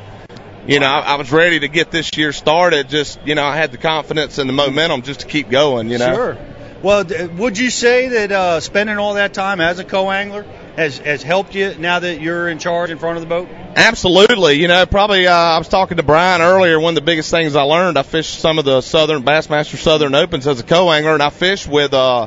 you 0.67 0.81
know, 0.81 0.87
I, 0.87 1.01
I 1.01 1.15
was 1.17 1.31
ready 1.31 1.61
to 1.61 1.69
get 1.69 1.91
this 1.91 2.17
year 2.17 2.33
started. 2.33 2.89
Just, 2.89 3.19
you 3.25 3.35
know, 3.35 3.45
I 3.45 3.57
had 3.57 3.73
the 3.73 3.79
confidence 3.79 4.39
and 4.39 4.49
the 4.49 4.53
momentum 4.53 5.03
just 5.03 5.21
to 5.21 5.27
keep 5.27 5.51
going. 5.51 5.91
You 5.91 5.99
know, 5.99 6.15
Sure. 6.15 6.39
Well, 6.85 7.05
would 7.39 7.57
you 7.57 7.71
say 7.71 8.09
that 8.09 8.31
uh, 8.31 8.61
spending 8.61 8.99
all 8.99 9.15
that 9.15 9.33
time 9.33 9.63
as 9.63 9.79
a 9.79 9.85
co-angler 9.85 10.45
has 10.77 10.99
has 10.99 11.23
helped 11.23 11.55
you 11.55 11.75
now 11.79 12.01
that 12.01 12.21
you're 12.21 12.47
in 12.47 12.59
charge 12.59 12.91
in 12.91 12.99
front 12.99 13.17
of 13.17 13.23
the 13.23 13.27
boat? 13.27 13.49
Absolutely. 13.75 14.61
You 14.61 14.69
know, 14.69 14.85
probably 14.85 15.27
uh, 15.27 15.33
I 15.33 15.57
was 15.57 15.69
talking 15.69 15.97
to 15.97 16.03
Brian 16.03 16.43
earlier. 16.43 16.79
One 16.79 16.91
of 16.91 16.97
the 16.97 17.07
biggest 17.07 17.31
things 17.31 17.57
I 17.57 17.63
learned, 17.63 17.97
I 17.97 18.03
fished 18.03 18.39
some 18.39 18.59
of 18.59 18.67
the 18.67 18.83
Southern 18.83 19.23
Bassmaster 19.23 19.79
Southern 19.79 20.15
Opens 20.15 20.47
as 20.47 20.61
a 20.61 20.63
co-angler, 20.63 21.15
and 21.15 21.23
I 21.23 21.31
fished 21.31 21.67
with 21.67 21.95
uh, 21.95 22.27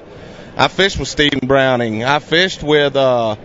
I 0.55 0.67
fished 0.69 0.97
with 0.97 1.07
Stephen 1.07 1.47
Browning. 1.47 2.03
I 2.03 2.17
fished 2.17 2.63
with 2.63 2.95
uh, 2.95 3.35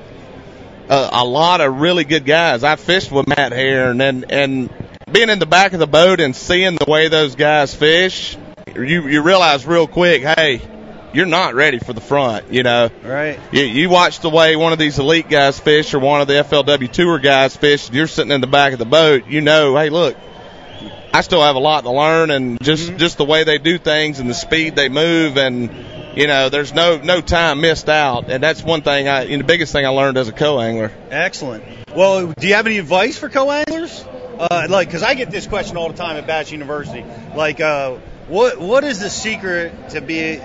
a, 0.88 1.08
a 1.12 1.24
lot 1.26 1.60
of 1.60 1.78
really 1.78 2.04
good 2.04 2.24
guys. 2.24 2.64
I 2.64 2.76
fished 2.76 3.12
with 3.12 3.26
Matt 3.26 3.52
Herren, 3.52 4.00
and 4.00 4.32
and 4.32 4.70
being 5.12 5.30
in 5.30 5.38
the 5.38 5.46
back 5.46 5.72
of 5.72 5.78
the 5.78 5.86
boat 5.86 6.20
and 6.20 6.34
seeing 6.34 6.76
the 6.76 6.90
way 6.90 7.08
those 7.08 7.34
guys 7.34 7.74
fish, 7.74 8.36
you 8.74 9.08
you 9.08 9.22
realize 9.22 9.66
real 9.66 9.86
quick, 9.86 10.22
hey, 10.22 10.60
you're 11.12 11.26
not 11.26 11.54
ready 11.54 11.78
for 11.78 11.92
the 11.92 12.00
front. 12.00 12.52
You 12.52 12.62
know. 12.62 12.90
Right. 13.04 13.38
You, 13.52 13.62
you 13.62 13.88
watch 13.88 14.20
the 14.20 14.30
way 14.30 14.56
one 14.56 14.72
of 14.72 14.78
these 14.78 14.98
elite 14.98 15.28
guys 15.28 15.58
fish 15.58 15.94
or 15.94 15.98
one 15.98 16.20
of 16.20 16.28
the 16.28 16.34
FLW 16.34 16.90
tour 16.90 17.18
guys 17.18 17.56
fish, 17.56 17.88
and 17.88 17.96
you're 17.96 18.06
sitting 18.06 18.32
in 18.32 18.40
the 18.40 18.46
back 18.46 18.72
of 18.72 18.78
the 18.78 18.84
boat, 18.84 19.26
you 19.26 19.40
know, 19.40 19.76
hey, 19.76 19.90
look, 19.90 20.16
I 21.14 21.20
still 21.20 21.42
have 21.42 21.56
a 21.56 21.60
lot 21.60 21.84
to 21.84 21.90
learn, 21.90 22.30
and 22.30 22.62
just 22.62 22.88
mm-hmm. 22.88 22.96
just 22.96 23.18
the 23.18 23.24
way 23.24 23.44
they 23.44 23.58
do 23.58 23.78
things 23.78 24.18
and 24.18 24.30
the 24.30 24.34
speed 24.34 24.76
they 24.76 24.88
move, 24.88 25.36
and 25.36 25.70
you 26.16 26.26
know, 26.26 26.48
there's 26.48 26.72
no 26.72 26.98
no 26.98 27.20
time 27.20 27.60
missed 27.60 27.88
out, 27.88 28.30
and 28.30 28.42
that's 28.42 28.62
one 28.62 28.82
thing 28.82 29.08
I, 29.08 29.24
you 29.24 29.36
know, 29.36 29.42
the 29.42 29.46
biggest 29.46 29.72
thing 29.72 29.84
I 29.84 29.90
learned 29.90 30.16
as 30.16 30.28
a 30.28 30.32
co-angler. 30.32 30.90
Excellent. 31.10 31.64
Well, 31.94 32.32
do 32.32 32.46
you 32.46 32.54
have 32.54 32.66
any 32.66 32.78
advice 32.78 33.18
for 33.18 33.28
co-anglers? 33.28 34.04
Uh, 34.38 34.66
like, 34.68 34.88
because 34.88 35.02
I 35.02 35.14
get 35.14 35.30
this 35.30 35.46
question 35.46 35.76
all 35.76 35.88
the 35.88 35.96
time 35.96 36.16
at 36.16 36.26
Bass 36.26 36.50
University. 36.50 37.04
Like, 37.34 37.60
uh, 37.60 37.96
what 38.28 38.58
what 38.58 38.84
is 38.84 39.00
the 39.00 39.10
secret 39.10 39.90
to 39.90 40.00
be 40.00 40.40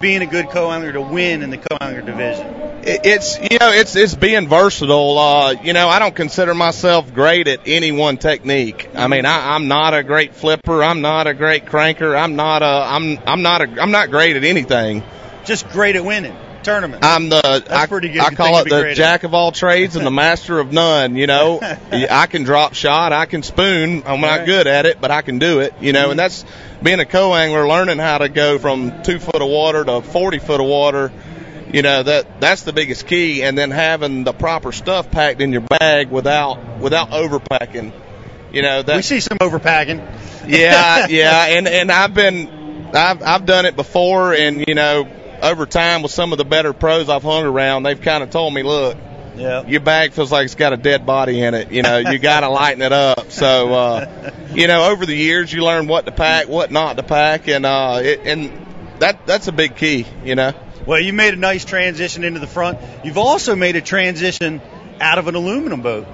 being 0.00 0.22
a 0.22 0.26
good 0.26 0.50
co-angler 0.50 0.92
to 0.92 1.00
win 1.00 1.42
in 1.42 1.50
the 1.50 1.58
co-angler 1.58 2.02
division? 2.02 2.46
It's 2.84 3.38
you 3.38 3.58
know 3.60 3.70
it's 3.70 3.94
it's 3.94 4.14
being 4.14 4.48
versatile. 4.48 5.18
Uh, 5.18 5.52
you 5.62 5.72
know 5.72 5.88
I 5.88 5.98
don't 5.98 6.14
consider 6.14 6.54
myself 6.54 7.14
great 7.14 7.46
at 7.46 7.60
any 7.66 7.92
one 7.92 8.16
technique. 8.16 8.88
I 8.94 9.06
mean 9.06 9.24
I, 9.24 9.54
I'm 9.54 9.68
not 9.68 9.94
a 9.94 10.02
great 10.02 10.34
flipper. 10.34 10.82
I'm 10.82 11.00
not 11.00 11.28
a 11.28 11.34
great 11.34 11.66
cranker. 11.66 12.18
I'm 12.20 12.34
not 12.34 12.62
a 12.62 12.66
I'm 12.66 13.18
I'm 13.24 13.42
not 13.42 13.60
a 13.60 13.80
I'm 13.80 13.92
not 13.92 14.10
great 14.10 14.36
at 14.36 14.42
anything. 14.42 15.04
Just 15.44 15.68
great 15.68 15.94
at 15.94 16.04
winning 16.04 16.36
tournaments. 16.62 17.06
I'm 17.06 17.28
the 17.28 17.64
I, 17.70 17.86
pretty 17.86 18.08
good 18.08 18.22
I 18.22 18.30
call 18.34 18.58
it 18.58 18.68
the 18.68 18.90
at. 18.90 18.96
jack 18.96 19.24
of 19.24 19.34
all 19.34 19.52
trades 19.52 19.96
and 19.96 20.06
the 20.06 20.10
master 20.24 20.58
of 20.60 20.72
none. 20.72 21.16
You 21.16 21.26
know, 21.26 21.60
I 21.92 22.26
can 22.26 22.44
drop 22.44 22.74
shot, 22.74 23.12
I 23.12 23.26
can 23.26 23.42
spoon. 23.42 24.02
I'm 24.06 24.20
not 24.20 24.26
Right. 24.26 24.36
Mm-hmm. 24.38 24.46
good 24.46 24.66
at 24.66 24.86
it, 24.86 25.00
but 25.00 25.10
I 25.10 25.22
can 25.22 25.38
do 25.38 25.60
it. 25.60 25.74
You 25.80 25.92
know, 25.92 26.10
and 26.10 26.18
that's 26.18 26.44
being 26.82 27.00
a 27.00 27.06
co-angler, 27.06 27.66
learning 27.68 27.98
how 27.98 28.18
to 28.18 28.28
go 28.28 28.58
from 28.58 29.02
two 29.02 29.18
foot 29.18 29.40
of 29.42 29.48
water 29.48 29.84
to 29.84 30.00
40 30.02 30.38
foot 30.38 30.60
of 30.60 30.66
water. 30.66 31.12
You 31.72 31.80
know 31.82 32.02
that 32.02 32.40
that's 32.40 32.62
the 32.64 32.72
biggest 32.74 33.06
key, 33.06 33.42
and 33.42 33.56
then 33.56 33.70
having 33.70 34.24
the 34.24 34.32
proper 34.34 34.72
stuff 34.72 35.10
packed 35.10 35.40
in 35.40 35.52
your 35.52 35.62
bag 35.62 36.10
without 36.10 36.78
without 36.80 37.10
overpacking. 37.10 37.92
You 38.52 38.60
know 38.60 38.82
that 38.82 38.96
we 38.96 39.02
see 39.02 39.20
some 39.20 39.38
overpacking. 39.38 39.98
yeah, 40.46 41.06
yeah, 41.08 41.46
and 41.46 41.66
and 41.66 41.90
I've 41.90 42.12
been, 42.12 42.90
I've 42.94 43.22
I've 43.22 43.46
done 43.46 43.64
it 43.64 43.74
before, 43.74 44.34
and 44.34 44.62
you 44.68 44.74
know, 44.74 45.08
over 45.42 45.66
time 45.66 46.02
with 46.02 46.12
some 46.12 46.32
of 46.32 46.38
the 46.38 46.44
better 46.44 46.72
pros 46.72 47.08
I've 47.08 47.22
hung 47.22 47.44
around, 47.44 47.82
they've 47.82 48.00
kind 48.00 48.22
of 48.22 48.30
told 48.30 48.54
me, 48.54 48.62
look, 48.62 48.96
Yeah. 49.36 49.66
your 49.66 49.80
bag 49.80 50.12
feels 50.12 50.30
like 50.30 50.44
it's 50.44 50.54
got 50.54 50.72
a 50.72 50.76
dead 50.76 51.04
body 51.04 51.40
in 51.42 51.54
it. 51.54 51.72
You 51.72 51.82
know, 51.82 51.98
you 51.98 52.18
got 52.18 52.40
to 52.40 52.48
lighten 52.60 52.82
it 52.82 52.92
up. 52.92 53.30
So, 53.32 53.74
uh, 53.74 54.30
you 54.54 54.66
know, 54.68 54.90
over 54.90 55.04
the 55.04 55.16
years, 55.16 55.52
you 55.52 55.64
learn 55.64 55.88
what 55.88 56.06
to 56.06 56.12
pack, 56.12 56.48
what 56.48 56.70
not 56.70 56.96
to 56.96 57.02
pack, 57.02 57.48
and 57.48 57.66
uh, 57.66 58.00
it, 58.02 58.20
and 58.24 58.52
that 59.00 59.26
that's 59.26 59.48
a 59.48 59.52
big 59.52 59.76
key. 59.76 60.06
You 60.24 60.34
know. 60.36 60.52
Well, 60.86 61.00
you 61.00 61.12
made 61.12 61.34
a 61.34 61.36
nice 61.36 61.64
transition 61.64 62.24
into 62.24 62.40
the 62.40 62.46
front. 62.46 62.78
You've 63.04 63.18
also 63.18 63.54
made 63.56 63.76
a 63.76 63.80
transition 63.80 64.60
out 65.00 65.18
of 65.18 65.28
an 65.28 65.34
aluminum 65.34 65.80
boat. 65.82 66.06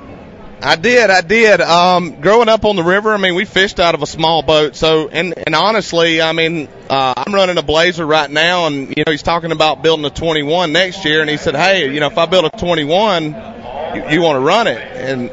I 0.61 0.77
did, 0.77 1.11
I 1.11 1.21
did. 1.21 1.61
Um, 1.61 2.21
growing 2.21 2.49
up 2.49 2.65
on 2.65 2.77
the 2.77 2.83
river, 2.83 3.15
I 3.15 3.17
mean, 3.17 3.35
we 3.35 3.45
fished 3.45 3.79
out 3.79 3.95
of 3.95 4.03
a 4.03 4.07
small 4.07 4.43
boat. 4.43 4.75
So, 4.75 5.09
and 5.09 5.35
and 5.37 5.55
honestly, 5.55 6.21
I 6.21 6.33
mean, 6.33 6.69
uh, 6.91 7.15
I'm 7.17 7.33
running 7.33 7.59
a 7.59 7.63
Blazer 7.63 8.05
right 8.05 8.31
now, 8.31 8.67
and 8.67 8.89
you 8.97 9.05
know, 9.07 9.13
he's 9.13 9.23
talking 9.23 9.53
about 9.53 9.83
building 9.83 10.05
a 10.05 10.11
21 10.11 10.73
next 10.73 11.05
year, 11.05 11.21
and 11.21 11.31
he 11.31 11.37
said, 11.37 11.55
hey, 11.55 11.93
you 11.93 12.01
know, 12.01 12.09
if 12.09 12.19
I 12.19 12.27
build 12.27 12.45
a 12.45 12.51
21, 12.51 13.25
you, 13.25 14.11
you 14.11 14.23
want 14.23 14.37
to 14.37 14.41
run 14.41 14.67
it, 14.67 14.81
and 14.97 15.31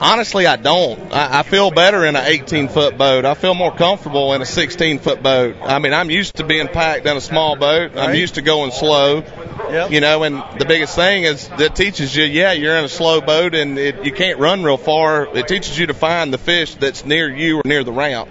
honestly, 0.00 0.46
I 0.46 0.56
don't. 0.56 1.12
I, 1.12 1.40
I 1.40 1.42
feel 1.42 1.70
better 1.70 2.04
in 2.04 2.16
an 2.16 2.24
18 2.24 2.68
foot 2.68 2.96
boat. 2.98 3.24
I 3.24 3.34
feel 3.34 3.54
more 3.54 3.74
comfortable 3.74 4.32
in 4.34 4.42
a 4.42 4.46
16 4.46 4.98
foot 5.00 5.22
boat. 5.22 5.56
I 5.62 5.78
mean, 5.78 5.92
I'm 5.92 6.10
used 6.10 6.36
to 6.36 6.44
being 6.44 6.68
packed 6.68 7.06
in 7.06 7.16
a 7.16 7.20
small 7.20 7.56
boat. 7.56 7.92
I'm 7.92 8.08
Right. 8.10 8.18
used 8.18 8.34
to 8.36 8.42
going 8.42 8.70
slow. 8.70 9.22
Yep. 9.70 9.90
You 9.90 10.00
know, 10.00 10.22
and 10.22 10.42
the 10.58 10.64
biggest 10.64 10.94
thing 10.94 11.24
is 11.24 11.48
that 11.48 11.74
teaches 11.74 12.14
you, 12.14 12.24
yeah, 12.24 12.52
you're 12.52 12.76
in 12.76 12.84
a 12.84 12.88
slow 12.88 13.20
boat 13.20 13.54
and 13.54 13.78
it, 13.78 14.04
you 14.04 14.12
can't 14.12 14.38
run 14.38 14.62
real 14.62 14.76
far. 14.76 15.26
It 15.36 15.48
teaches 15.48 15.78
you 15.78 15.86
to 15.88 15.94
find 15.94 16.32
the 16.32 16.38
fish 16.38 16.74
that's 16.76 17.04
near 17.04 17.28
you 17.34 17.58
or 17.58 17.62
near 17.64 17.82
the 17.82 17.92
ramp. 17.92 18.28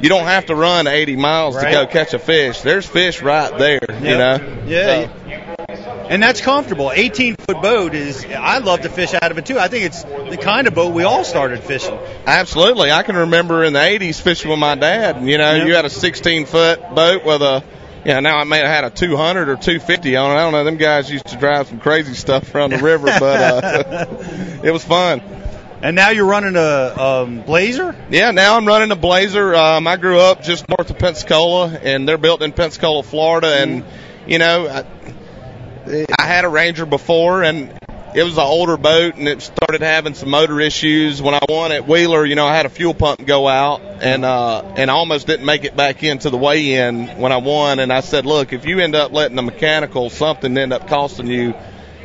You 0.00 0.08
don't 0.08 0.24
have 0.24 0.46
to 0.46 0.54
run 0.54 0.86
80 0.86 1.16
miles 1.16 1.56
Right. 1.56 1.66
to 1.66 1.70
go 1.72 1.86
catch 1.86 2.14
a 2.14 2.18
fish. 2.18 2.62
There's 2.62 2.86
fish 2.86 3.20
right 3.20 3.56
there, 3.58 3.80
you 4.00 4.16
know. 4.16 4.38
Yeah. 4.66 5.06
So, 5.06 5.39
And 6.10 6.20
that's 6.20 6.40
comfortable. 6.40 6.90
18 6.92 7.36
foot 7.36 7.62
boat 7.62 7.94
is, 7.94 8.24
I 8.26 8.58
love 8.58 8.80
to 8.82 8.88
fish 8.88 9.14
out 9.14 9.30
of 9.30 9.38
it 9.38 9.46
too. 9.46 9.58
I 9.60 9.68
think 9.68 9.84
it's 9.84 10.02
the 10.02 10.36
kind 10.36 10.66
of 10.66 10.74
boat 10.74 10.92
we 10.92 11.04
all 11.04 11.22
started 11.24 11.62
fishing. 11.62 11.96
absolutely. 12.26 12.90
I 12.90 13.04
can 13.04 13.14
remember 13.16 13.62
in 13.62 13.72
the 13.72 13.78
80s 13.78 14.20
fishing 14.20 14.50
with 14.50 14.58
my 14.58 14.74
dad. 14.74 15.24
You 15.24 15.38
know, 15.38 15.54
Yeah. 15.54 15.64
you 15.66 15.74
had 15.74 15.84
a 15.84 15.90
16 15.90 16.46
foot 16.46 16.80
boat 16.96 17.24
with 17.24 17.42
a, 17.42 17.62
yeah, 18.04 18.18
now 18.18 18.38
I 18.38 18.44
may 18.44 18.58
have 18.58 18.66
had 18.66 18.84
a 18.84 18.90
200 18.90 19.48
or 19.48 19.54
250 19.56 20.16
on 20.16 20.32
it. 20.32 20.34
I 20.34 20.38
don't 20.42 20.52
know. 20.52 20.64
Them 20.64 20.78
guys 20.78 21.08
used 21.10 21.28
to 21.28 21.36
drive 21.36 21.68
some 21.68 21.78
crazy 21.78 22.14
stuff 22.14 22.52
around 22.56 22.70
the 22.70 22.78
river, 22.78 23.06
but 23.06 23.22
uh, 23.64 24.06
it 24.64 24.72
was 24.72 24.84
fun. 24.84 25.22
And 25.82 25.94
now 25.94 26.10
you're 26.10 26.26
running 26.26 26.56
a 26.56 26.94
um, 27.00 27.42
Blazer? 27.42 27.94
Yeah, 28.10 28.32
now 28.32 28.56
I'm 28.56 28.66
running 28.66 28.90
a 28.90 28.96
Blazer. 28.96 29.54
Um, 29.54 29.86
I 29.86 29.96
grew 29.96 30.18
up 30.18 30.42
just 30.42 30.68
north 30.68 30.90
of 30.90 30.98
Pensacola, 30.98 31.68
and 31.68 32.06
they're 32.08 32.18
built 32.18 32.42
in 32.42 32.50
Pensacola, 32.52 33.02
Florida. 33.04 33.54
And 33.60 33.84
you 34.26 34.38
know, 34.38 34.68
I, 34.68 34.84
I 36.18 36.26
had 36.26 36.44
a 36.44 36.48
Ranger 36.48 36.86
before, 36.86 37.42
and 37.42 37.72
it 38.14 38.22
was 38.22 38.34
an 38.34 38.44
older 38.44 38.76
boat, 38.76 39.16
and 39.16 39.28
it 39.28 39.42
started 39.42 39.82
having 39.82 40.14
some 40.14 40.30
motor 40.30 40.60
issues. 40.60 41.20
When 41.20 41.34
I 41.34 41.40
won 41.48 41.72
at 41.72 41.86
Wheeler, 41.86 42.24
you 42.24 42.34
know, 42.34 42.46
I 42.46 42.54
had 42.54 42.66
a 42.66 42.68
fuel 42.68 42.94
pump 42.94 43.24
go 43.24 43.48
out, 43.48 43.80
and 44.00 44.24
uh, 44.24 44.62
and 44.76 44.90
I 44.90 44.94
almost 44.94 45.26
didn't 45.26 45.46
make 45.46 45.64
it 45.64 45.76
back 45.76 46.02
into 46.02 46.30
the 46.30 46.38
weigh-in 46.38 47.18
when 47.18 47.32
I 47.32 47.38
won. 47.38 47.78
And 47.78 47.92
I 47.92 48.00
said, 48.00 48.26
look, 48.26 48.52
if 48.52 48.66
you 48.66 48.78
end 48.80 48.94
up 48.94 49.12
letting 49.12 49.36
the 49.36 49.42
mechanical 49.42 50.10
something 50.10 50.56
end 50.56 50.72
up 50.72 50.88
costing 50.88 51.26
you, 51.26 51.54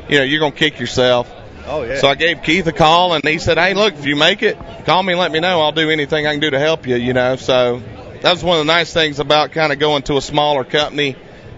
you 0.09 0.17
know, 0.17 0.23
you're 0.23 0.39
gonna 0.39 0.51
kick 0.51 0.79
yourself. 0.79 1.31
Oh, 1.67 1.83
yeah. 1.83 1.97
So 1.97 2.07
I 2.07 2.15
gave 2.15 2.43
Keith 2.43 2.67
a 2.67 2.71
call, 2.71 3.13
and 3.13 3.23
he 3.23 3.39
said, 3.39 3.57
"Hey, 3.57 3.73
look, 3.73 3.95
if 3.95 4.05
you 4.05 4.15
make 4.15 4.43
it, 4.43 4.57
call 4.85 5.01
me 5.01 5.13
and 5.13 5.19
let 5.19 5.31
me 5.31 5.39
know. 5.39 5.61
I'll 5.61 5.71
do 5.71 5.89
anything 5.89 6.27
I 6.27 6.31
can 6.31 6.39
do 6.39 6.51
to 6.51 6.59
help 6.59 6.87
you." 6.87 6.95
You 6.95 7.13
know, 7.13 7.35
so 7.35 7.81
that 8.21 8.31
was 8.31 8.43
one 8.43 8.59
of 8.59 8.65
the 8.65 8.71
nice 8.71 8.93
things 8.93 9.19
about 9.19 9.51
kind 9.51 9.71
of 9.71 9.79
going 9.79 10.03
to 10.03 10.17
a 10.17 10.21
smaller 10.21 10.63
company, 10.63 11.15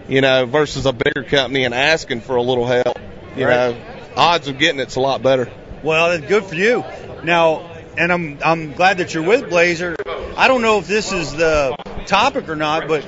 you 0.08 0.22
know, 0.22 0.46
versus 0.46 0.86
a 0.86 0.94
bigger 0.94 1.24
company 1.24 1.64
and 1.64 1.74
asking 1.74 2.22
for 2.22 2.36
a 2.36 2.42
little 2.42 2.66
help. 2.66 2.98
You 3.36 3.46
Right. 3.46 3.72
know, 3.72 3.78
odds 4.16 4.48
of 4.48 4.58
getting 4.58 4.80
it's 4.80 4.96
a 4.96 5.00
lot 5.00 5.22
better. 5.22 5.50
Well, 5.84 6.10
that's 6.10 6.26
good 6.28 6.46
for 6.46 6.56
you. 6.56 6.84
Now, 7.24 7.62
and 7.98 8.12
I'm 8.12 8.40
I'm 8.44 8.74
glad 8.74 8.98
that 8.98 9.14
you're 9.14 9.24
with 9.24 9.50
Blazer. 9.50 9.96
I 10.36 10.48
don't 10.48 10.62
know 10.62 10.80
if 10.80 10.88
this 10.88 11.12
is 11.12 11.34
the 11.34 11.76
topic 12.06 12.50
or 12.50 12.56
not, 12.56 12.88
but 12.88 13.06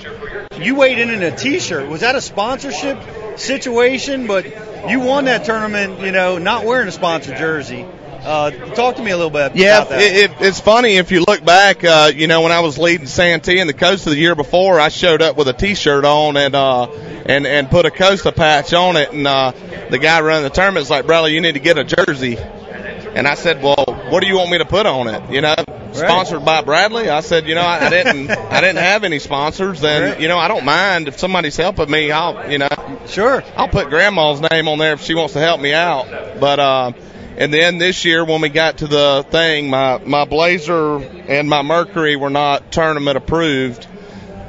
you 0.60 0.76
weighed 0.76 0.98
in 1.00 1.10
in 1.10 1.24
a 1.24 1.36
T-shirt. 1.36 1.88
Was 1.90 2.02
that 2.02 2.16
a 2.16 2.22
sponsorship 2.22 2.98
situation? 3.38 4.28
But 4.28 4.46
you 4.90 5.00
won 5.00 5.26
that 5.26 5.46
tournament, 5.46 6.00
you 6.02 6.12
know, 6.12 6.38
not 6.38 6.66
wearing 6.66 6.88
a 6.88 6.92
sponsor 6.92 7.36
jersey. 7.36 7.86
Uh, 8.24 8.52
talk 8.76 8.96
to 8.98 9.02
me 9.04 9.12
a 9.12 9.16
little 9.18 9.30
bit 9.32 9.56
Yeah, 9.56 9.78
about 9.78 9.90
that. 9.90 10.02
it, 10.02 10.32
it, 10.32 10.38
it's 10.42 10.60
funny 10.60 10.98
if 10.98 11.12
you 11.12 11.24
look 11.28 11.44
back. 11.44 11.84
Uh, 11.84 12.12
you 12.14 12.28
know, 12.28 12.42
when 12.42 12.52
I 12.52 12.60
was 12.60 12.78
leading 12.78 13.08
Santee 13.08 13.60
and 13.60 13.70
the 13.70 13.74
Costa 13.74 14.10
the 14.10 14.16
year 14.18 14.36
before, 14.36 14.80
I 14.80 14.90
showed 14.90 15.22
up 15.22 15.38
with 15.38 15.48
a 15.48 15.54
T-shirt 15.54 16.04
on 16.06 16.36
and 16.38 16.54
uh, 16.56 16.88
and 17.26 17.48
and 17.48 17.70
put 17.70 17.86
a 17.86 17.92
Costa 17.92 18.32
patch 18.32 18.74
on 18.74 18.98
it, 18.98 19.12
and 19.14 19.26
uh, 19.26 19.52
the 19.90 19.98
guy 20.00 20.22
running 20.22 20.44
the 20.44 20.50
tournament 20.50 20.82
was 20.82 20.90
like, 20.90 21.06
"Bradley, 21.06 21.34
you 21.34 21.42
need 21.42 21.54
to 21.54 21.60
get 21.60 21.78
a 21.78 21.84
jersey." 21.84 22.38
And 22.38 23.28
I 23.28 23.36
said, 23.36 23.64
"Well, 23.64 23.86
what 24.10 24.22
do 24.22 24.28
you 24.28 24.38
want 24.38 24.52
me 24.52 24.58
to 24.60 24.66
put 24.66 24.86
on 24.86 25.08
it? 25.08 25.32
You 25.32 25.42
know, 25.42 25.56
sponsored 25.94 26.44
by 26.46 26.62
Bradley?" 26.62 27.10
I 27.10 27.22
said, 27.22 27.48
"You 27.48 27.56
know, 27.56 27.62
I, 27.62 27.86
I 27.86 27.90
didn't, 28.04 28.30
I 28.30 28.62
didn't 28.62 28.78
have 28.84 29.04
any 29.06 29.20
sponsors, 29.20 29.84
and 29.84 30.04
Right. 30.04 30.20
you 30.22 30.28
know, 30.28 30.38
I 30.38 30.48
don't 30.50 30.66
mind 30.66 31.08
if 31.08 31.18
somebody's 31.20 31.56
helping 31.58 31.90
me. 31.90 32.12
I'll, 32.12 32.52
you 32.52 32.58
know, 32.58 32.68
sure. 33.08 33.44
I'll 33.56 33.68
put 33.70 33.90
grandma's 33.90 34.42
name 34.52 34.68
on 34.68 34.78
there 34.78 34.94
if 34.94 35.02
she 35.04 35.16
wants 35.16 35.34
to 35.34 35.40
help 35.40 35.60
me 35.62 35.74
out. 35.74 36.40
But 36.40 36.60
uh, 36.60 36.92
and 37.40 37.54
then 37.54 37.78
this 37.78 38.06
year 38.06 38.24
when 38.26 38.42
we 38.42 38.50
got 38.50 38.80
to 38.80 38.88
the 38.88 39.26
thing, 39.32 39.70
my 39.70 39.98
my 40.06 40.26
Blazer 40.26 40.98
and 40.98 41.50
my 41.50 41.62
Mercury 41.62 42.16
were 42.16 42.30
not 42.30 42.72
tournament 42.72 43.18
approved. 43.18 43.88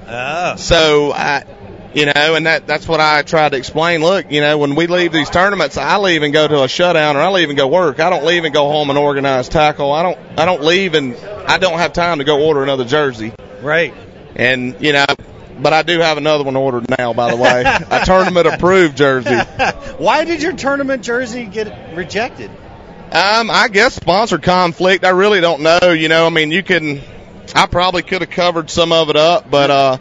Ah, 0.06 0.56
So 0.58 1.12
I, 1.12 1.44
you 1.94 2.06
know, 2.06 2.34
and 2.34 2.46
that 2.46 2.66
that's 2.66 2.86
what 2.88 3.00
I 3.00 3.22
tried 3.22 3.52
to 3.52 3.58
explain. 3.58 4.02
Look, 4.02 4.30
you 4.30 4.40
know, 4.40 4.58
when 4.58 4.74
we 4.74 4.86
leave 4.88 5.12
these 5.12 5.30
tournaments, 5.30 5.76
I 5.76 5.98
leave 5.98 6.22
and 6.22 6.32
go 6.32 6.46
to 6.48 6.62
a 6.64 6.68
shutdown, 6.68 7.16
or 7.16 7.20
I 7.20 7.30
leave 7.30 7.48
and 7.48 7.56
go 7.56 7.68
work. 7.68 8.00
I 8.00 8.10
don't 8.10 8.24
leave 8.24 8.44
and 8.44 8.52
go 8.52 8.66
home 8.68 8.90
and 8.90 8.98
organize 8.98 9.48
tackle. 9.48 9.92
I 9.92 10.02
don't 10.02 10.18
I 10.38 10.44
don't 10.44 10.62
leave 10.62 10.94
and 10.94 11.16
I 11.46 11.58
don't 11.58 11.78
have 11.78 11.92
time 11.92 12.18
to 12.18 12.24
go 12.24 12.44
order 12.44 12.62
another 12.62 12.84
jersey. 12.84 13.32
right. 13.62 13.94
And 14.36 14.76
you 14.80 14.92
know. 14.92 15.06
But 15.62 15.74
I 15.74 15.82
do 15.82 15.98
have 16.00 16.16
another 16.16 16.42
one 16.42 16.56
ordered 16.56 16.88
now, 16.98 17.12
by 17.12 17.30
the 17.30 17.36
way. 17.36 17.62
a 17.66 18.06
tournament 18.06 18.46
approved 18.46 18.96
jersey. 18.96 19.34
Why 19.98 20.24
did 20.24 20.42
your 20.42 20.54
tournament 20.54 21.04
jersey 21.04 21.44
get 21.44 21.94
rejected? 21.94 22.50
Um, 23.12 23.50
I 23.50 23.68
guess 23.72 23.94
sponsor 23.94 24.38
conflict. 24.38 25.04
I 25.04 25.10
really 25.10 25.40
don't 25.40 25.62
know. 25.62 25.90
You 25.92 26.08
know, 26.08 26.26
I 26.26 26.30
mean, 26.30 26.50
you 26.52 26.62
can. 26.62 27.00
I 27.54 27.66
probably 27.66 28.02
could 28.02 28.20
have 28.20 28.30
covered 28.30 28.70
some 28.70 28.92
of 28.92 29.10
it 29.10 29.16
up, 29.16 29.50
but 29.50 29.70
uh, 29.72 29.98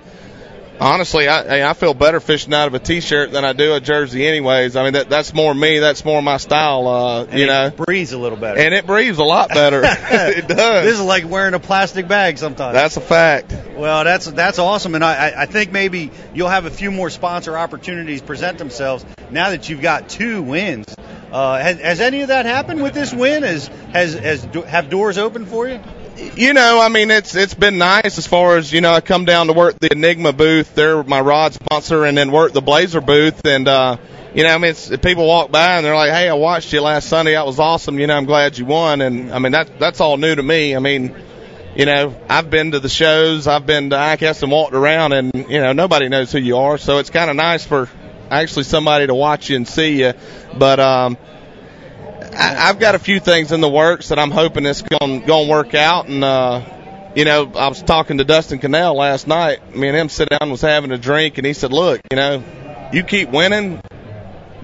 honestly, 0.80 1.28
I 1.28 1.68
I 1.68 1.74
feel 1.74 1.96
better 1.96 2.20
fishing 2.20 2.54
out 2.54 2.68
of 2.68 2.76
a 2.76 2.80
t-shirt 2.80 3.32
than 3.32 3.44
I 3.44 3.54
do 3.54 3.74
a 3.74 3.80
jersey, 3.80 4.28
anyways. 4.28 4.76
I 4.76 4.84
mean, 4.84 4.94
that 4.94 5.10
that's 5.10 5.34
more 5.34 5.56
me. 5.56 5.80
That's 5.80 6.06
more 6.06 6.22
my 6.22 6.38
style. 6.38 6.88
Uh, 6.88 7.24
And 7.26 7.40
you 7.40 7.46
it 7.46 7.48
know, 7.48 7.72
breathes 7.86 8.14
a 8.14 8.20
little 8.20 8.38
better. 8.38 8.60
and 8.60 8.76
it 8.76 8.86
breathes 8.86 9.18
a 9.18 9.24
lot 9.24 9.50
better. 9.50 9.82
it 9.84 10.48
does. 10.48 10.86
This 10.86 11.00
is 11.00 11.02
like 11.06 11.28
wearing 11.28 11.56
a 11.56 11.60
plastic 11.60 12.08
bag 12.08 12.38
sometimes. 12.38 12.74
that's 12.76 12.98
a 12.98 13.02
fact. 13.02 13.52
Well, 13.76 14.04
that's 14.04 14.28
that's 14.28 14.60
awesome, 14.60 14.94
and 14.94 15.04
I, 15.04 15.30
I- 15.30 15.42
I 15.42 15.46
think 15.48 15.72
maybe 15.72 16.12
you'll 16.36 16.50
have 16.50 16.66
a 16.66 16.72
few 16.72 16.92
more 16.92 17.10
sponsor 17.10 17.58
opportunities 17.58 18.22
present 18.22 18.60
themselves 18.60 19.04
now 19.32 19.50
that 19.50 19.68
you've 19.70 19.82
got 19.82 20.10
two 20.10 20.44
wins. 20.44 20.96
Uh, 21.32 21.60
has, 21.60 21.80
has 21.80 22.02
any 22.02 22.22
of 22.22 22.30
that 22.30 22.46
happened 22.46 22.82
with 22.82 22.94
this 22.94 23.14
win? 23.14 23.44
Has 23.44 23.68
has 23.94 24.14
has 24.16 24.44
have 24.68 24.90
doors 24.90 25.18
open 25.18 25.46
for 25.46 25.68
you? 25.68 25.80
You 26.36 26.54
know, 26.54 26.82
I 26.82 26.90
mean, 26.90 27.12
it's 27.12 27.36
it's 27.36 27.54
been 27.54 27.78
nice 27.78 28.18
as 28.18 28.28
far 28.28 28.58
as 28.58 28.72
you 28.74 28.82
know. 28.82 28.92
I 28.92 29.02
come 29.02 29.26
down 29.26 29.48
to 29.48 29.54
work 29.54 29.80
the 29.80 29.92
Enigma 29.92 30.34
booth. 30.34 30.74
They're 30.76 31.04
my 31.04 31.22
rod 31.22 31.54
sponsor, 31.54 32.04
and 32.04 32.18
then 32.18 32.32
work 32.32 32.52
the 32.52 32.62
Blazer 32.62 33.00
booth. 33.00 33.46
And 33.46 33.68
uh, 33.68 33.98
you 34.34 34.44
know, 34.44 34.50
I 34.50 34.58
mean, 34.58 34.72
it's, 34.72 34.90
people 34.98 35.28
walk 35.28 35.52
by 35.52 35.78
and 35.78 35.86
they're 35.86 35.96
like, 35.96 36.12
"Hey, 36.12 36.28
I 36.28 36.34
watched 36.34 36.74
you 36.74 36.82
last 36.82 37.08
Sunday. 37.08 37.34
That 37.34 37.46
was 37.46 37.60
awesome. 37.60 38.00
You 38.00 38.08
know, 38.08 38.18
I'm 38.18 38.26
glad 38.26 38.58
you 38.58 38.66
won." 38.66 39.02
And 39.02 39.32
I 39.32 39.40
mean, 39.40 39.52
that 39.52 39.80
that's 39.80 40.02
all 40.02 40.18
new 40.18 40.34
to 40.34 40.44
me. 40.44 40.76
I 40.76 40.80
mean, 40.80 41.16
you 41.76 41.86
know, 41.86 42.16
I've 42.28 42.50
been 42.50 42.72
to 42.72 42.80
the 42.80 42.90
shows, 42.90 43.48
I've 43.48 43.66
been 43.66 43.92
to 43.92 43.96
ICAST 43.96 44.44
and 44.44 44.52
walked 44.52 44.74
around, 44.74 45.14
and 45.14 45.32
you 45.34 45.62
know, 45.62 45.74
nobody 45.74 46.10
knows 46.10 46.32
who 46.32 46.40
you 46.40 46.58
are. 46.58 46.78
So 46.78 46.98
it's 46.98 47.10
kind 47.10 47.30
of 47.30 47.36
nice 47.36 47.64
for 47.64 47.88
actually 48.30 48.64
somebody 48.64 49.08
to 49.08 49.16
watch 49.16 49.50
you 49.50 49.56
and 49.56 49.68
see 49.68 50.02
you. 50.02 50.14
But 50.58 50.80
um, 50.80 51.18
I, 52.34 52.70
I've 52.70 52.80
got 52.80 52.96
a 52.96 53.00
few 53.00 53.20
things 53.20 53.52
in 53.52 53.62
the 53.62 53.70
works 53.70 54.10
that 54.10 54.20
I'm 54.20 54.32
hoping 54.32 54.66
it's 54.66 54.82
going 54.82 55.26
to 55.26 55.48
work 55.50 55.74
out. 55.74 56.08
And 56.08 56.24
uh, 56.24 56.62
you 57.16 57.26
know, 57.26 57.52
I 57.56 57.68
was 57.68 57.82
talking 57.82 58.20
to 58.20 58.24
Dustin 58.24 58.60
Connell 58.60 58.96
last 58.96 59.28
night. 59.28 59.76
Me 59.76 59.88
and 59.88 59.98
him 59.98 60.10
sit 60.10 60.30
down, 60.30 60.52
was 60.52 60.62
having 60.62 60.92
a 60.92 60.98
drink, 60.98 61.38
and 61.38 61.48
he 61.48 61.54
said, 61.54 61.72
"Look, 61.72 62.02
you 62.12 62.18
know, 62.18 62.44
you 62.94 63.04
keep 63.04 63.30
winning." 63.30 63.82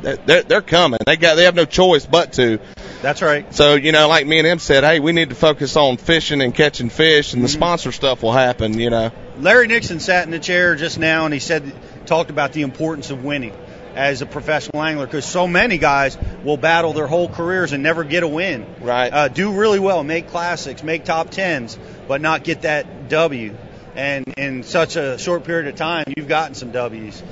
They're, 0.01 0.43
they're 0.43 0.61
coming. 0.61 0.99
They 1.05 1.17
got. 1.17 1.35
They 1.35 1.45
have 1.45 1.55
no 1.55 1.65
choice 1.65 2.05
but 2.05 2.33
to. 2.33 2.59
That's 3.01 3.21
right. 3.21 3.53
So 3.53 3.75
you 3.75 3.91
know, 3.91 4.07
like 4.07 4.27
me 4.27 4.37
and 4.37 4.47
him 4.47 4.59
said, 4.59 4.83
hey, 4.83 4.99
we 4.99 5.11
need 5.11 5.29
to 5.29 5.35
focus 5.35 5.75
on 5.75 5.97
fishing 5.97 6.41
and 6.41 6.53
catching 6.53 6.89
fish, 6.89 7.33
and 7.33 7.43
the 7.43 7.47
sponsor 7.47 7.91
stuff 7.91 8.21
will 8.21 8.31
happen. 8.31 8.79
You 8.79 8.89
know. 8.89 9.11
Larry 9.37 9.67
Nixon 9.67 9.99
sat 9.99 10.25
in 10.25 10.31
the 10.31 10.39
chair 10.39 10.75
just 10.75 10.99
now, 10.99 11.25
and 11.25 11.33
he 11.33 11.39
said 11.39 11.71
talked 12.05 12.29
about 12.29 12.53
the 12.53 12.61
importance 12.61 13.11
of 13.11 13.23
winning 13.23 13.53
as 13.95 14.21
a 14.21 14.25
professional 14.25 14.83
angler 14.83 15.05
because 15.05 15.25
so 15.25 15.47
many 15.47 15.77
guys 15.77 16.17
will 16.43 16.57
battle 16.57 16.93
their 16.93 17.07
whole 17.07 17.29
careers 17.29 17.71
and 17.71 17.81
never 17.81 18.03
get 18.03 18.23
a 18.23 18.27
win. 18.27 18.65
Right. 18.81 19.11
Uh, 19.11 19.27
do 19.29 19.53
really 19.53 19.79
well, 19.79 20.03
make 20.03 20.27
classics, 20.27 20.83
make 20.83 21.05
top 21.05 21.29
tens, 21.29 21.79
but 22.07 22.21
not 22.21 22.43
get 22.43 22.63
that 22.63 23.09
W. 23.09 23.55
And 23.95 24.33
in 24.37 24.63
such 24.63 24.97
a 24.97 25.17
short 25.17 25.45
period 25.45 25.67
of 25.67 25.75
time, 25.75 26.05
you've 26.15 26.27
gotten 26.27 26.53
some 26.53 26.71
W's. 26.71 27.23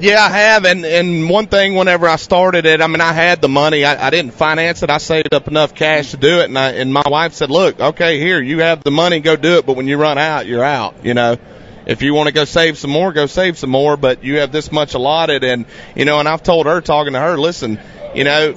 Yeah, 0.00 0.24
I 0.24 0.28
have, 0.30 0.64
and 0.64 0.86
and 0.86 1.28
one 1.28 1.46
thing, 1.46 1.74
whenever 1.74 2.08
I 2.08 2.16
started 2.16 2.64
it, 2.64 2.80
I 2.80 2.86
mean, 2.86 3.02
I 3.02 3.12
had 3.12 3.42
the 3.42 3.50
money. 3.50 3.84
I, 3.84 4.06
I 4.06 4.08
didn't 4.08 4.30
finance 4.30 4.82
it. 4.82 4.88
I 4.88 4.96
saved 4.96 5.34
up 5.34 5.46
enough 5.46 5.74
cash 5.74 6.12
to 6.12 6.16
do 6.16 6.40
it, 6.40 6.44
and 6.44 6.58
I 6.58 6.70
and 6.70 6.90
my 6.90 7.02
wife 7.06 7.34
said, 7.34 7.50
"Look, 7.50 7.78
okay, 7.78 8.18
here, 8.18 8.40
you 8.40 8.60
have 8.60 8.82
the 8.82 8.90
money, 8.90 9.20
go 9.20 9.36
do 9.36 9.58
it. 9.58 9.66
But 9.66 9.76
when 9.76 9.86
you 9.86 9.98
run 9.98 10.16
out, 10.16 10.46
you're 10.46 10.64
out. 10.64 11.04
You 11.04 11.12
know, 11.12 11.36
if 11.90 12.02
you 12.02 12.14
want 12.14 12.28
to 12.28 12.32
go 12.32 12.44
save 12.44 12.78
some 12.78 12.90
more, 12.90 13.12
go 13.12 13.26
save 13.26 13.58
some 13.58 13.70
more. 13.70 13.96
But 13.96 14.22
you 14.22 14.38
have 14.38 14.52
this 14.52 14.70
much 14.70 14.94
allotted, 14.94 15.44
and 15.44 15.66
you 15.96 16.04
know, 16.04 16.20
and 16.20 16.28
I've 16.28 16.42
told 16.42 16.66
her, 16.66 16.80
talking 16.80 17.12
to 17.14 17.20
her, 17.20 17.36
listen, 17.36 17.80
you 18.14 18.24
know, 18.24 18.54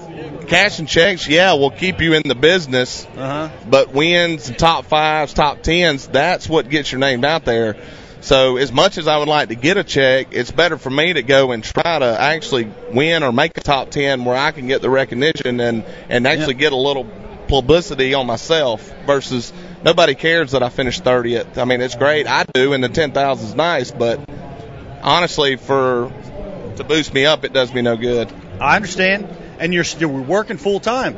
cash 0.48 0.80
and 0.80 0.88
checks, 0.88 1.28
yeah, 1.28 1.54
will 1.54 1.72
keep 1.72 2.00
you 2.00 2.14
in 2.14 2.22
the 2.26 2.36
business, 2.36 3.06
Uh 3.18 3.50
huh. 3.50 3.50
but 3.70 3.92
wins, 3.92 4.50
and 4.50 4.58
top 4.58 4.86
fives, 4.86 5.34
top 5.34 5.62
tens, 5.64 6.08
that's 6.08 6.48
what 6.48 6.70
gets 6.70 6.92
your 6.92 7.00
name 7.00 7.26
out 7.26 7.44
there. 7.44 7.76
So 8.22 8.56
as 8.56 8.72
much 8.72 8.98
as 8.98 9.08
I 9.08 9.18
would 9.18 9.28
like 9.28 9.50
to 9.50 9.56
get 9.56 9.76
a 9.76 9.84
check, 9.84 10.28
it's 10.32 10.50
better 10.52 10.78
for 10.78 10.90
me 10.90 11.12
to 11.12 11.24
go 11.24 11.52
and 11.52 11.62
try 11.62 12.00
to 12.00 12.06
actually 12.22 12.72
win 12.92 13.22
or 13.22 13.34
make 13.34 13.58
a 13.58 13.62
top 13.62 13.90
ten 13.90 14.24
where 14.24 14.38
I 14.38 14.52
can 14.52 14.68
get 14.68 14.82
the 14.82 14.90
recognition 14.90 15.60
and 15.60 15.84
and 16.08 16.26
actually 16.26 16.54
get 16.54 16.72
a 16.72 16.78
little 16.78 17.06
publicity 17.50 18.14
on 18.14 18.26
myself 18.26 18.82
versus 19.06 19.52
nobody 19.84 20.16
cares 20.16 20.52
that 20.52 20.64
I 20.64 20.70
finished 20.70 21.04
30th. 21.04 21.58
I 21.58 21.66
mean, 21.66 21.82
it's 21.82 21.96
great. 21.96 22.28
I 22.28 22.46
do, 22.54 22.74
and 22.74 22.84
the 22.84 22.90
10,000 22.90 23.48
is 23.48 23.56
nice, 23.56 23.92
but 23.92 24.20
honestly, 25.02 25.56
for 25.56 26.12
to 26.78 26.84
boost 26.84 27.14
me 27.14 27.26
up, 27.26 27.44
it 27.46 27.54
does 27.54 27.74
me 27.74 27.82
no 27.82 27.96
good. 27.98 28.32
I 28.60 28.76
understand. 28.76 29.28
And 29.60 29.74
you're 29.74 29.84
still 29.84 30.10
working 30.10 30.58
full 30.58 30.80
time. 30.80 31.18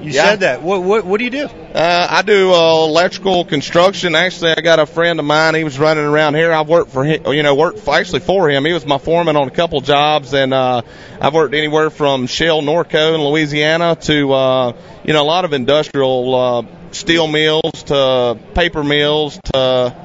You 0.00 0.10
Yeah. 0.12 0.24
said 0.30 0.40
that. 0.40 0.62
What, 0.62 0.82
what 0.82 1.04
what 1.04 1.18
do 1.18 1.24
you 1.24 1.30
do? 1.30 1.48
Uh, 1.72 2.06
I 2.10 2.20
do 2.20 2.52
uh, 2.52 2.84
electrical 2.84 3.46
construction. 3.46 4.14
Actually, 4.14 4.50
I 4.50 4.60
got 4.60 4.78
a 4.78 4.84
friend 4.84 5.18
of 5.18 5.24
mine. 5.24 5.54
He 5.54 5.64
was 5.64 5.78
running 5.78 6.04
around 6.04 6.34
here. 6.34 6.52
I've 6.52 6.68
worked 6.68 6.90
for 6.90 7.02
him, 7.02 7.32
you 7.32 7.42
know, 7.42 7.54
worked 7.54 7.88
actually 7.88 8.20
for 8.20 8.50
him. 8.50 8.66
He 8.66 8.74
was 8.74 8.84
my 8.84 8.98
foreman 8.98 9.36
on 9.36 9.48
a 9.48 9.50
couple 9.50 9.80
jobs, 9.80 10.34
and 10.34 10.52
uh, 10.52 10.82
I've 11.18 11.32
worked 11.32 11.54
anywhere 11.54 11.88
from 11.88 12.26
Shell 12.26 12.60
Norco 12.60 13.14
in 13.14 13.22
Louisiana 13.22 13.96
to, 14.02 14.32
uh, 14.34 14.72
you 15.02 15.14
know, 15.14 15.22
a 15.22 15.24
lot 15.24 15.46
of 15.46 15.54
industrial 15.54 16.34
uh, 16.34 16.62
steel 16.90 17.26
mills 17.26 17.84
to 17.84 18.38
paper 18.52 18.84
mills 18.84 19.40
to 19.54 19.96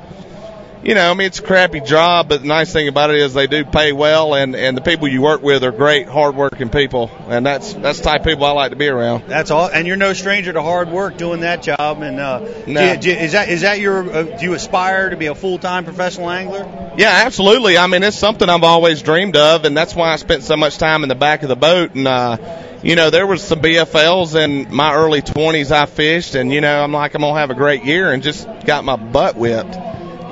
you 0.83 0.93
know, 0.95 1.09
I 1.09 1.13
mean, 1.13 1.27
it's 1.27 1.39
a 1.39 1.43
crappy 1.43 1.81
job, 1.81 2.29
but 2.29 2.41
the 2.41 2.47
nice 2.47 2.71
thing 2.71 2.87
about 2.87 3.09
it 3.09 3.17
is 3.17 3.33
they 3.33 3.47
do 3.47 3.65
pay 3.65 3.91
well, 3.91 4.35
and 4.35 4.55
and 4.55 4.77
the 4.77 4.81
people 4.81 5.07
you 5.07 5.21
work 5.21 5.41
with 5.41 5.63
are 5.63 5.71
great, 5.71 6.07
hardworking 6.07 6.69
people, 6.69 7.11
and 7.27 7.45
that's 7.45 7.73
that's 7.73 7.97
the 7.99 8.03
type 8.05 8.21
of 8.21 8.25
people 8.25 8.45
I 8.45 8.51
like 8.51 8.69
to 8.71 8.77
be 8.77 8.87
around. 8.87 9.23
That's 9.27 9.51
all. 9.51 9.67
And 9.67 9.87
you're 9.87 9.97
no 9.97 10.13
stranger 10.13 10.53
to 10.53 10.61
hard 10.61 10.89
work 10.89 11.17
doing 11.17 11.41
that 11.41 11.63
job. 11.63 12.01
And 12.01 12.19
uh, 12.19 12.39
do 12.39 12.71
No. 12.71 12.91
you- 12.93 12.97
do 12.97 13.09
you- 13.09 13.15
is 13.15 13.31
that 13.33 13.49
is 13.49 13.61
that 13.61 13.79
your? 13.79 14.09
Uh, 14.11 14.23
do 14.23 14.45
you 14.45 14.53
aspire 14.53 15.09
to 15.09 15.17
be 15.17 15.25
a 15.27 15.35
full 15.35 15.57
time 15.57 15.83
professional 15.83 16.29
angler? 16.29 16.65
Yeah, 16.97 17.23
absolutely. 17.25 17.77
I 17.77 17.87
mean, 17.87 18.03
it's 18.03 18.17
something 18.17 18.47
I've 18.49 18.63
always 18.63 19.01
dreamed 19.01 19.35
of, 19.35 19.65
and 19.65 19.75
that's 19.75 19.95
why 19.95 20.13
I 20.13 20.15
spent 20.15 20.43
so 20.43 20.55
much 20.57 20.77
time 20.77 21.03
in 21.03 21.09
the 21.09 21.15
back 21.15 21.43
of 21.43 21.49
the 21.49 21.55
boat. 21.55 21.95
And 21.95 22.07
uh, 22.07 22.37
you 22.83 22.95
know, 22.95 23.09
there 23.09 23.25
was 23.27 23.41
some 23.43 23.59
BFLs 23.59 24.35
in 24.35 24.73
my 24.73 24.93
early 24.93 25.21
20s 25.21 25.71
I 25.71 25.85
fished, 25.87 26.35
and 26.35 26.51
you 26.53 26.61
know, 26.61 26.83
I'm 26.83 26.91
like, 26.93 27.15
I'm 27.15 27.21
gonna 27.21 27.39
have 27.39 27.49
a 27.49 27.55
great 27.55 27.83
year, 27.83 28.11
and 28.11 28.21
just 28.23 28.47
got 28.65 28.83
my 28.85 28.95
butt 28.95 29.35
whipped. 29.35 29.75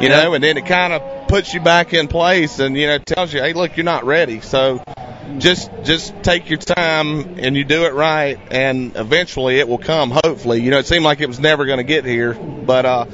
You 0.01 0.09
know, 0.09 0.33
and 0.33 0.43
then 0.43 0.57
it 0.57 0.65
kind 0.65 0.93
of 0.93 1.27
puts 1.27 1.53
you 1.53 1.61
back 1.61 1.93
in 1.93 2.07
place, 2.07 2.59
and 2.59 2.77
you 2.77 2.87
know, 2.87 2.97
tells 2.97 3.33
you, 3.33 3.41
hey, 3.41 3.53
look, 3.53 3.77
you're 3.77 3.85
not 3.85 4.05
ready. 4.05 4.41
So 4.41 4.83
just 5.37 5.71
just 5.83 6.13
take 6.23 6.49
your 6.49 6.59
time 6.59 7.39
and 7.39 7.55
you 7.55 7.63
do 7.63 7.85
it 7.85 7.93
right, 7.93 8.37
and 8.51 8.95
eventually 8.95 9.59
it 9.59 9.67
will 9.67 9.77
come. 9.77 10.11
Hopefully, 10.11 10.61
you 10.61 10.71
know, 10.71 10.79
it 10.79 10.85
seemed 10.85 11.05
like 11.05 11.21
it 11.21 11.27
was 11.27 11.39
never 11.39 11.65
going 11.65 11.77
to 11.77 11.83
get 11.83 12.05
here, 12.05 12.33
but 12.33 12.85
uh, 12.85 13.05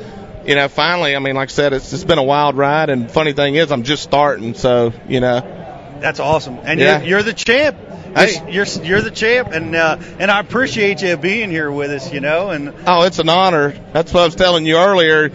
you 0.45 0.55
know, 0.55 0.67
finally, 0.67 1.15
I 1.15 1.19
mean, 1.19 1.35
like 1.35 1.49
I 1.49 1.51
said, 1.51 1.73
it's 1.73 1.93
it's 1.93 2.03
been 2.03 2.17
a 2.17 2.23
wild 2.23 2.57
ride, 2.57 2.89
and 2.89 3.11
funny 3.11 3.33
thing 3.33 3.55
is, 3.55 3.71
I'm 3.71 3.83
just 3.83 4.03
starting, 4.03 4.53
so 4.55 4.91
you 5.07 5.19
know, 5.19 5.41
That's 5.99 6.19
awesome. 6.19 6.57
And 6.63 6.79
Yeah. 6.79 6.99
you're, 6.99 7.09
you're 7.09 7.23
the 7.23 7.33
champ. 7.33 7.77
Hey. 8.15 8.41
You're, 8.49 8.65
you're 8.65 8.83
you're 8.83 9.01
the 9.01 9.11
champ, 9.11 9.53
and 9.53 9.73
uh, 9.73 9.97
and 10.19 10.29
I 10.29 10.39
appreciate 10.41 11.01
you 11.01 11.15
being 11.15 11.49
here 11.49 11.71
with 11.71 11.91
us. 11.91 12.11
You 12.11 12.19
know, 12.19 12.49
and 12.49 12.73
oh, 12.85 13.03
it's 13.03 13.19
an 13.19 13.29
honor. 13.29 13.73
That's 13.93 14.11
what 14.13 14.21
I 14.21 14.25
was 14.25 14.35
telling 14.35 14.65
you 14.65 14.77
earlier. 14.77 15.31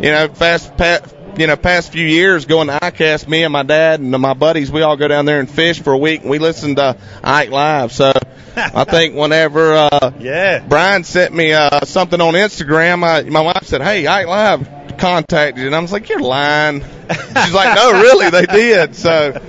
You 0.00 0.10
know, 0.10 0.28
fast 0.28 0.76
pa 0.78 1.00
you 1.36 1.46
know, 1.46 1.56
past 1.56 1.92
few 1.92 2.06
years 2.06 2.46
going 2.46 2.68
to 2.68 2.78
ICAST, 2.78 3.28
me 3.28 3.44
and 3.44 3.52
my 3.52 3.62
dad 3.62 4.00
and 4.00 4.10
my 4.10 4.32
buddies, 4.34 4.70
we 4.70 4.82
all 4.82 4.96
go 4.96 5.08
down 5.08 5.26
there 5.26 5.40
and 5.40 5.48
fish 5.48 5.80
for 5.80 5.92
a 5.92 5.98
week, 5.98 6.22
and 6.22 6.30
we 6.30 6.38
listen 6.38 6.76
to 6.76 6.96
Ike 7.22 7.50
Live. 7.50 7.92
So 7.92 8.12
I 8.56 8.84
think 8.88 9.14
whenever 9.14 9.74
uh, 9.74 10.12
yeah, 10.18 10.64
Brian 10.66 11.04
sent 11.04 11.34
me 11.34 11.52
uh, 11.52 11.84
something 11.84 12.20
on 12.20 12.32
Instagram. 12.32 13.04
I, 13.04 13.28
my 13.28 13.42
wife 13.42 13.64
said, 13.64 13.82
"Hey, 13.82 14.06
Ike 14.06 14.26
Live 14.26 14.79
contacted 14.98 15.60
you," 15.60 15.66
and 15.66 15.74
I 15.76 15.80
was 15.80 15.92
like, 15.92 16.08
"You're 16.08 16.20
lying." 16.20 16.80
She's 17.10 17.52
like, 17.54 17.74
"No, 17.76 17.92
really, 18.00 18.30
they 18.30 18.46
did." 18.46 18.94
So, 18.94 19.40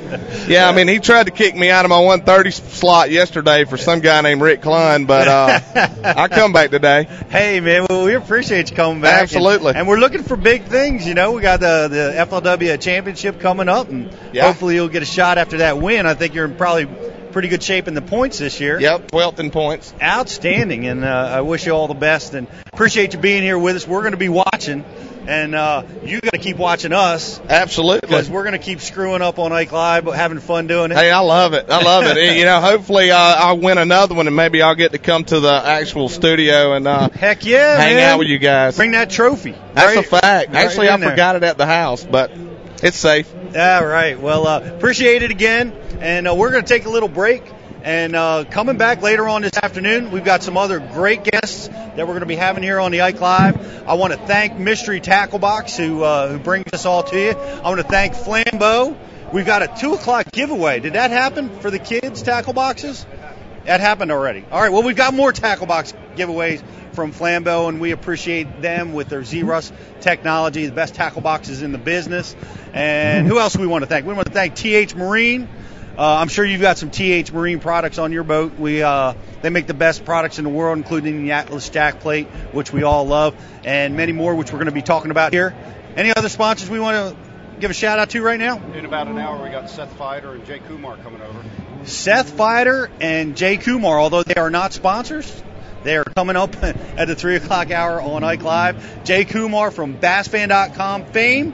yeah, 0.48 0.68
I 0.68 0.76
mean, 0.76 0.88
he 0.88 1.00
tried 1.00 1.26
to 1.28 1.32
kick 1.32 1.56
me 1.56 1.70
out 1.70 1.86
of 1.86 1.90
my 1.90 2.00
130 2.00 2.52
slot 2.52 3.12
yesterday 3.12 3.66
for 3.66 3.78
some 3.78 4.00
guy 4.00 4.22
named 4.22 4.42
Rick 4.42 4.62
Clunn, 4.62 5.06
but 5.08 5.28
uh, 5.28 5.60
I 6.04 6.28
come 6.28 6.54
back 6.54 6.72
today. 6.72 7.08
Hey 7.30 7.60
man, 7.60 7.86
well, 7.90 8.06
we 8.06 8.16
appreciate 8.16 8.70
you 8.72 8.76
coming 8.76 9.02
back. 9.02 9.22
Absolutely. 9.24 9.70
And, 9.70 9.78
and 9.80 9.88
we're 9.88 10.00
looking 10.00 10.24
for 10.24 10.36
big 10.36 10.64
things. 10.64 11.08
You 11.08 11.14
know, 11.14 11.32
we 11.34 11.42
got 11.42 11.60
the 11.60 11.88
the 11.90 12.14
FLW 12.26 12.80
championship 12.82 13.40
coming 13.40 13.70
up, 13.70 13.90
and 13.90 14.12
Yeah. 14.34 14.46
hopefully 14.48 14.76
you'll 14.76 14.90
get 14.90 15.04
a 15.04 15.06
shot 15.06 15.38
after 15.38 15.58
that 15.60 15.78
win. 15.78 16.06
I 16.06 16.14
think 16.14 16.34
you're 16.34 16.46
in 16.46 16.56
probably 16.56 16.88
pretty 17.32 17.48
good 17.48 17.64
shape 17.64 17.88
in 17.88 17.94
the 17.94 18.02
points 18.02 18.40
this 18.40 18.60
year. 18.60 18.78
Yep, 18.80 19.12
12th 19.12 19.40
in 19.40 19.52
points. 19.52 19.94
Outstanding, 20.02 20.86
and 20.88 21.06
uh, 21.06 21.08
I 21.08 21.42
wish 21.42 21.66
you 21.66 21.72
all 21.72 21.88
the 21.88 21.94
best. 21.94 22.34
And 22.34 22.48
appreciate 22.74 23.14
you 23.14 23.20
being 23.20 23.42
here 23.42 23.58
with 23.58 23.76
us. 23.78 23.88
We're 23.88 24.02
going 24.02 24.12
to 24.12 24.18
be 24.18 24.28
watching, 24.30 24.84
and 25.28 25.54
uh, 25.56 25.84
you 26.04 26.20
got 26.20 26.32
to 26.32 26.38
keep 26.40 26.58
watching 26.58 26.94
us 26.94 27.40
Absolutely. 27.48 28.08
because 28.08 28.30
we're 28.30 28.44
going 28.44 28.54
to 28.54 28.60
keep 28.60 28.82
screwing 28.82 29.22
up 29.22 29.40
on 29.40 29.52
Ike 29.52 29.72
Live, 29.72 30.06
but 30.06 30.12
having 30.16 30.40
fun 30.40 30.68
doing 30.68 30.92
it. 30.92 30.96
Hey, 30.96 31.12
I 31.12 31.20
love 31.20 31.54
it. 31.54 31.70
I 31.70 31.82
love 31.84 32.06
it. 32.06 32.36
you 32.38 32.46
know, 32.46 32.60
hopefully 32.60 33.12
uh, 33.12 33.18
I'll 33.18 33.58
win 33.60 33.78
another 33.78 34.16
one, 34.16 34.28
and 34.28 34.36
maybe 34.36 34.62
I'll 34.62 34.76
get 34.76 34.92
to 34.94 34.98
come 34.98 35.24
to 35.26 35.40
the 35.40 35.54
actual 35.54 36.10
studio 36.10 36.74
and 36.74 36.88
uh, 36.88 37.10
Heck 37.10 37.46
yeah, 37.46 37.78
hang 37.78 37.96
man. 37.96 38.14
out 38.14 38.20
with 38.20 38.28
you 38.28 38.40
guys. 38.40 38.76
Bring 38.78 38.92
that 38.92 39.10
trophy. 39.10 39.56
That's 39.74 39.98
a 39.98 40.04
fact. 40.04 40.50
right 40.50 40.56
Actually, 40.66 40.90
I 40.90 40.96
in 40.96 41.02
there. 41.02 41.12
forgot 41.12 41.36
it 41.36 41.44
at 41.44 41.58
the 41.58 41.66
house, 41.66 42.04
but 42.04 42.32
it's 42.84 42.98
safe. 42.98 43.34
All 43.34 43.86
right. 43.86 44.20
Well, 44.20 44.48
uh, 44.48 44.62
appreciate 44.62 45.24
it 45.24 45.32
again, 45.32 45.72
and 46.00 46.28
uh, 46.28 46.36
we're 46.36 46.52
going 46.52 46.64
to 46.64 46.70
take 46.70 46.86
a 46.86 46.90
little 46.90 47.10
break. 47.10 47.44
And 47.84 48.16
uh, 48.16 48.46
coming 48.50 48.78
back 48.78 49.02
later 49.02 49.28
on 49.28 49.42
this 49.42 49.58
afternoon, 49.62 50.12
we've 50.12 50.24
got 50.24 50.44
some 50.44 50.56
other 50.56 50.80
great 50.80 51.24
guests 51.24 51.68
that 51.68 51.98
we're 51.98 52.14
going 52.14 52.20
to 52.20 52.28
be 52.28 52.36
having 52.36 52.62
here 52.62 52.80
on 52.80 52.92
the 52.92 53.02
Ike 53.02 53.20
Live. 53.20 53.88
I 53.88 53.96
want 53.96 54.14
to 54.14 54.20
thank 54.20 54.56
Mystery 54.56 55.00
Tackle 55.00 55.40
Box 55.40 55.78
who 55.78 56.04
uh, 56.04 56.30
who 56.30 56.38
brings 56.38 56.72
us 56.74 56.86
all 56.86 57.02
to 57.04 57.20
you. 57.20 57.32
I 57.32 57.64
want 57.64 57.82
to 57.82 57.88
thank 57.88 58.14
Flambeau. 58.14 58.96
We've 59.34 59.48
got 59.48 59.64
a 59.64 59.80
two 59.80 59.94
o'clock 59.94 60.32
giveaway. 60.32 60.80
Did 60.80 60.94
that 60.94 61.10
happen 61.10 61.60
for 61.60 61.72
the 61.72 61.80
kids 61.80 62.22
tackle 62.22 62.54
boxes? 62.54 63.04
That 63.66 63.80
happened 63.80 64.12
already. 64.12 64.46
All 64.52 64.62
right. 64.62 64.72
Well, 64.72 64.84
we've 64.84 64.96
got 64.96 65.16
more 65.16 65.32
tackle 65.32 65.66
box 65.66 65.94
giveaways 66.16 66.62
from 66.94 67.14
Flambeau, 67.14 67.68
and 67.68 67.80
we 67.82 67.92
appreciate 67.92 68.62
them 68.62 68.94
with 68.94 69.08
their 69.08 69.22
Zerust 69.22 69.72
technology, 70.02 70.68
the 70.68 70.72
best 70.72 70.94
tackle 70.94 71.22
boxes 71.22 71.64
in 71.64 71.72
the 71.72 71.78
business. 71.80 72.36
And 72.74 73.26
who 73.26 73.40
else 73.40 73.58
we 73.58 73.66
want 73.66 73.84
to 73.84 73.88
thank? 73.88 74.06
We 74.06 74.14
want 74.14 74.28
to 74.28 74.34
thank 74.34 74.56
TH 74.56 74.94
Marine. 74.96 75.48
Uh, 75.98 76.16
I'm 76.16 76.30
sure 76.30 76.46
you've 76.46 76.62
got 76.62 76.78
some 76.78 76.90
TH 76.90 77.34
Marine 77.34 77.60
products 77.60 77.98
on 77.98 78.12
your 78.12 78.24
boat. 78.24 78.58
We 78.58 78.82
uh, 78.82 79.14
they 79.42 79.50
make 79.50 79.68
the 79.68 79.74
best 79.74 80.06
products 80.06 80.38
in 80.38 80.46
the 80.46 80.50
world, 80.50 80.78
including 80.78 81.24
the 81.24 81.34
Atlas 81.34 81.70
Jack 81.70 82.00
Plate, 82.00 82.28
which 82.54 82.72
we 82.72 82.84
all 82.84 83.06
love, 83.06 83.36
and 83.66 83.96
many 83.96 84.14
more, 84.14 84.34
which 84.36 84.52
we're 84.52 84.60
going 84.60 84.68
to 84.68 84.72
be 84.72 84.82
talking 84.82 85.12
about 85.12 85.34
here. 85.34 85.54
Any 85.96 86.14
other 86.16 86.30
sponsors 86.30 86.70
we 86.70 86.80
want 86.80 86.96
to 86.96 87.60
give 87.60 87.72
a 87.72 87.74
shout 87.74 88.00
out 88.00 88.10
to 88.12 88.22
right 88.22 88.40
now? 88.40 88.62
In 88.74 88.86
about 88.86 89.08
an 89.08 89.18
hour, 89.18 89.44
we 89.44 89.50
got 89.50 89.70
Seth 89.70 89.98
Feider 89.98 90.34
and 90.34 90.46
Jay 90.46 90.60
Kumar 90.60 90.96
coming 90.98 91.22
over. 91.22 91.44
Seth 91.84 92.38
Feider 92.38 92.90
and 93.02 93.36
Jay 93.36 93.58
Kumar, 93.58 94.00
although 94.00 94.24
they 94.24 94.36
are 94.36 94.50
not 94.50 94.72
sponsors, 94.72 95.44
they 95.84 95.98
are 95.98 96.06
coming 96.06 96.38
up 96.38 96.56
at 96.64 97.08
the 97.08 97.16
3 97.16 97.36
o'clock 97.36 97.72
hour 97.72 98.02
on 98.02 98.24
Ike 98.24 98.44
Live. 98.44 99.04
Jay 99.04 99.26
Kumar 99.26 99.72
from 99.72 99.98
BassFan.com 99.98 101.06
fame. 101.08 101.54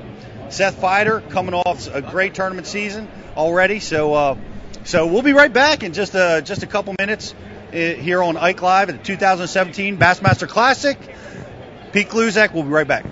Seth 0.49 0.79
Feider 0.79 1.27
coming 1.29 1.53
off 1.53 1.93
a 1.93 2.01
great 2.01 2.33
tournament 2.35 2.67
season 2.67 3.09
already. 3.37 3.79
So, 3.79 4.13
uh, 4.13 4.37
so 4.83 5.07
we'll 5.07 5.21
be 5.21 5.33
right 5.33 5.51
back 5.51 5.83
in 5.83 5.93
just 5.93 6.15
a, 6.15 6.41
just 6.43 6.63
a 6.63 6.67
couple 6.67 6.95
minutes 6.99 7.33
eh, 7.71 7.93
here 7.93 8.21
on 8.21 8.35
Ike 8.35 8.61
Live 8.61 8.89
at 8.89 8.97
the 8.97 9.03
2017 9.03 9.97
Bassmaster 9.97 10.47
Classic. 10.47 10.97
Pete 11.93 12.09
Gluszek, 12.09 12.53
we'll 12.53 12.63
be 12.63 12.69
right 12.69 12.87
back. 12.87 13.05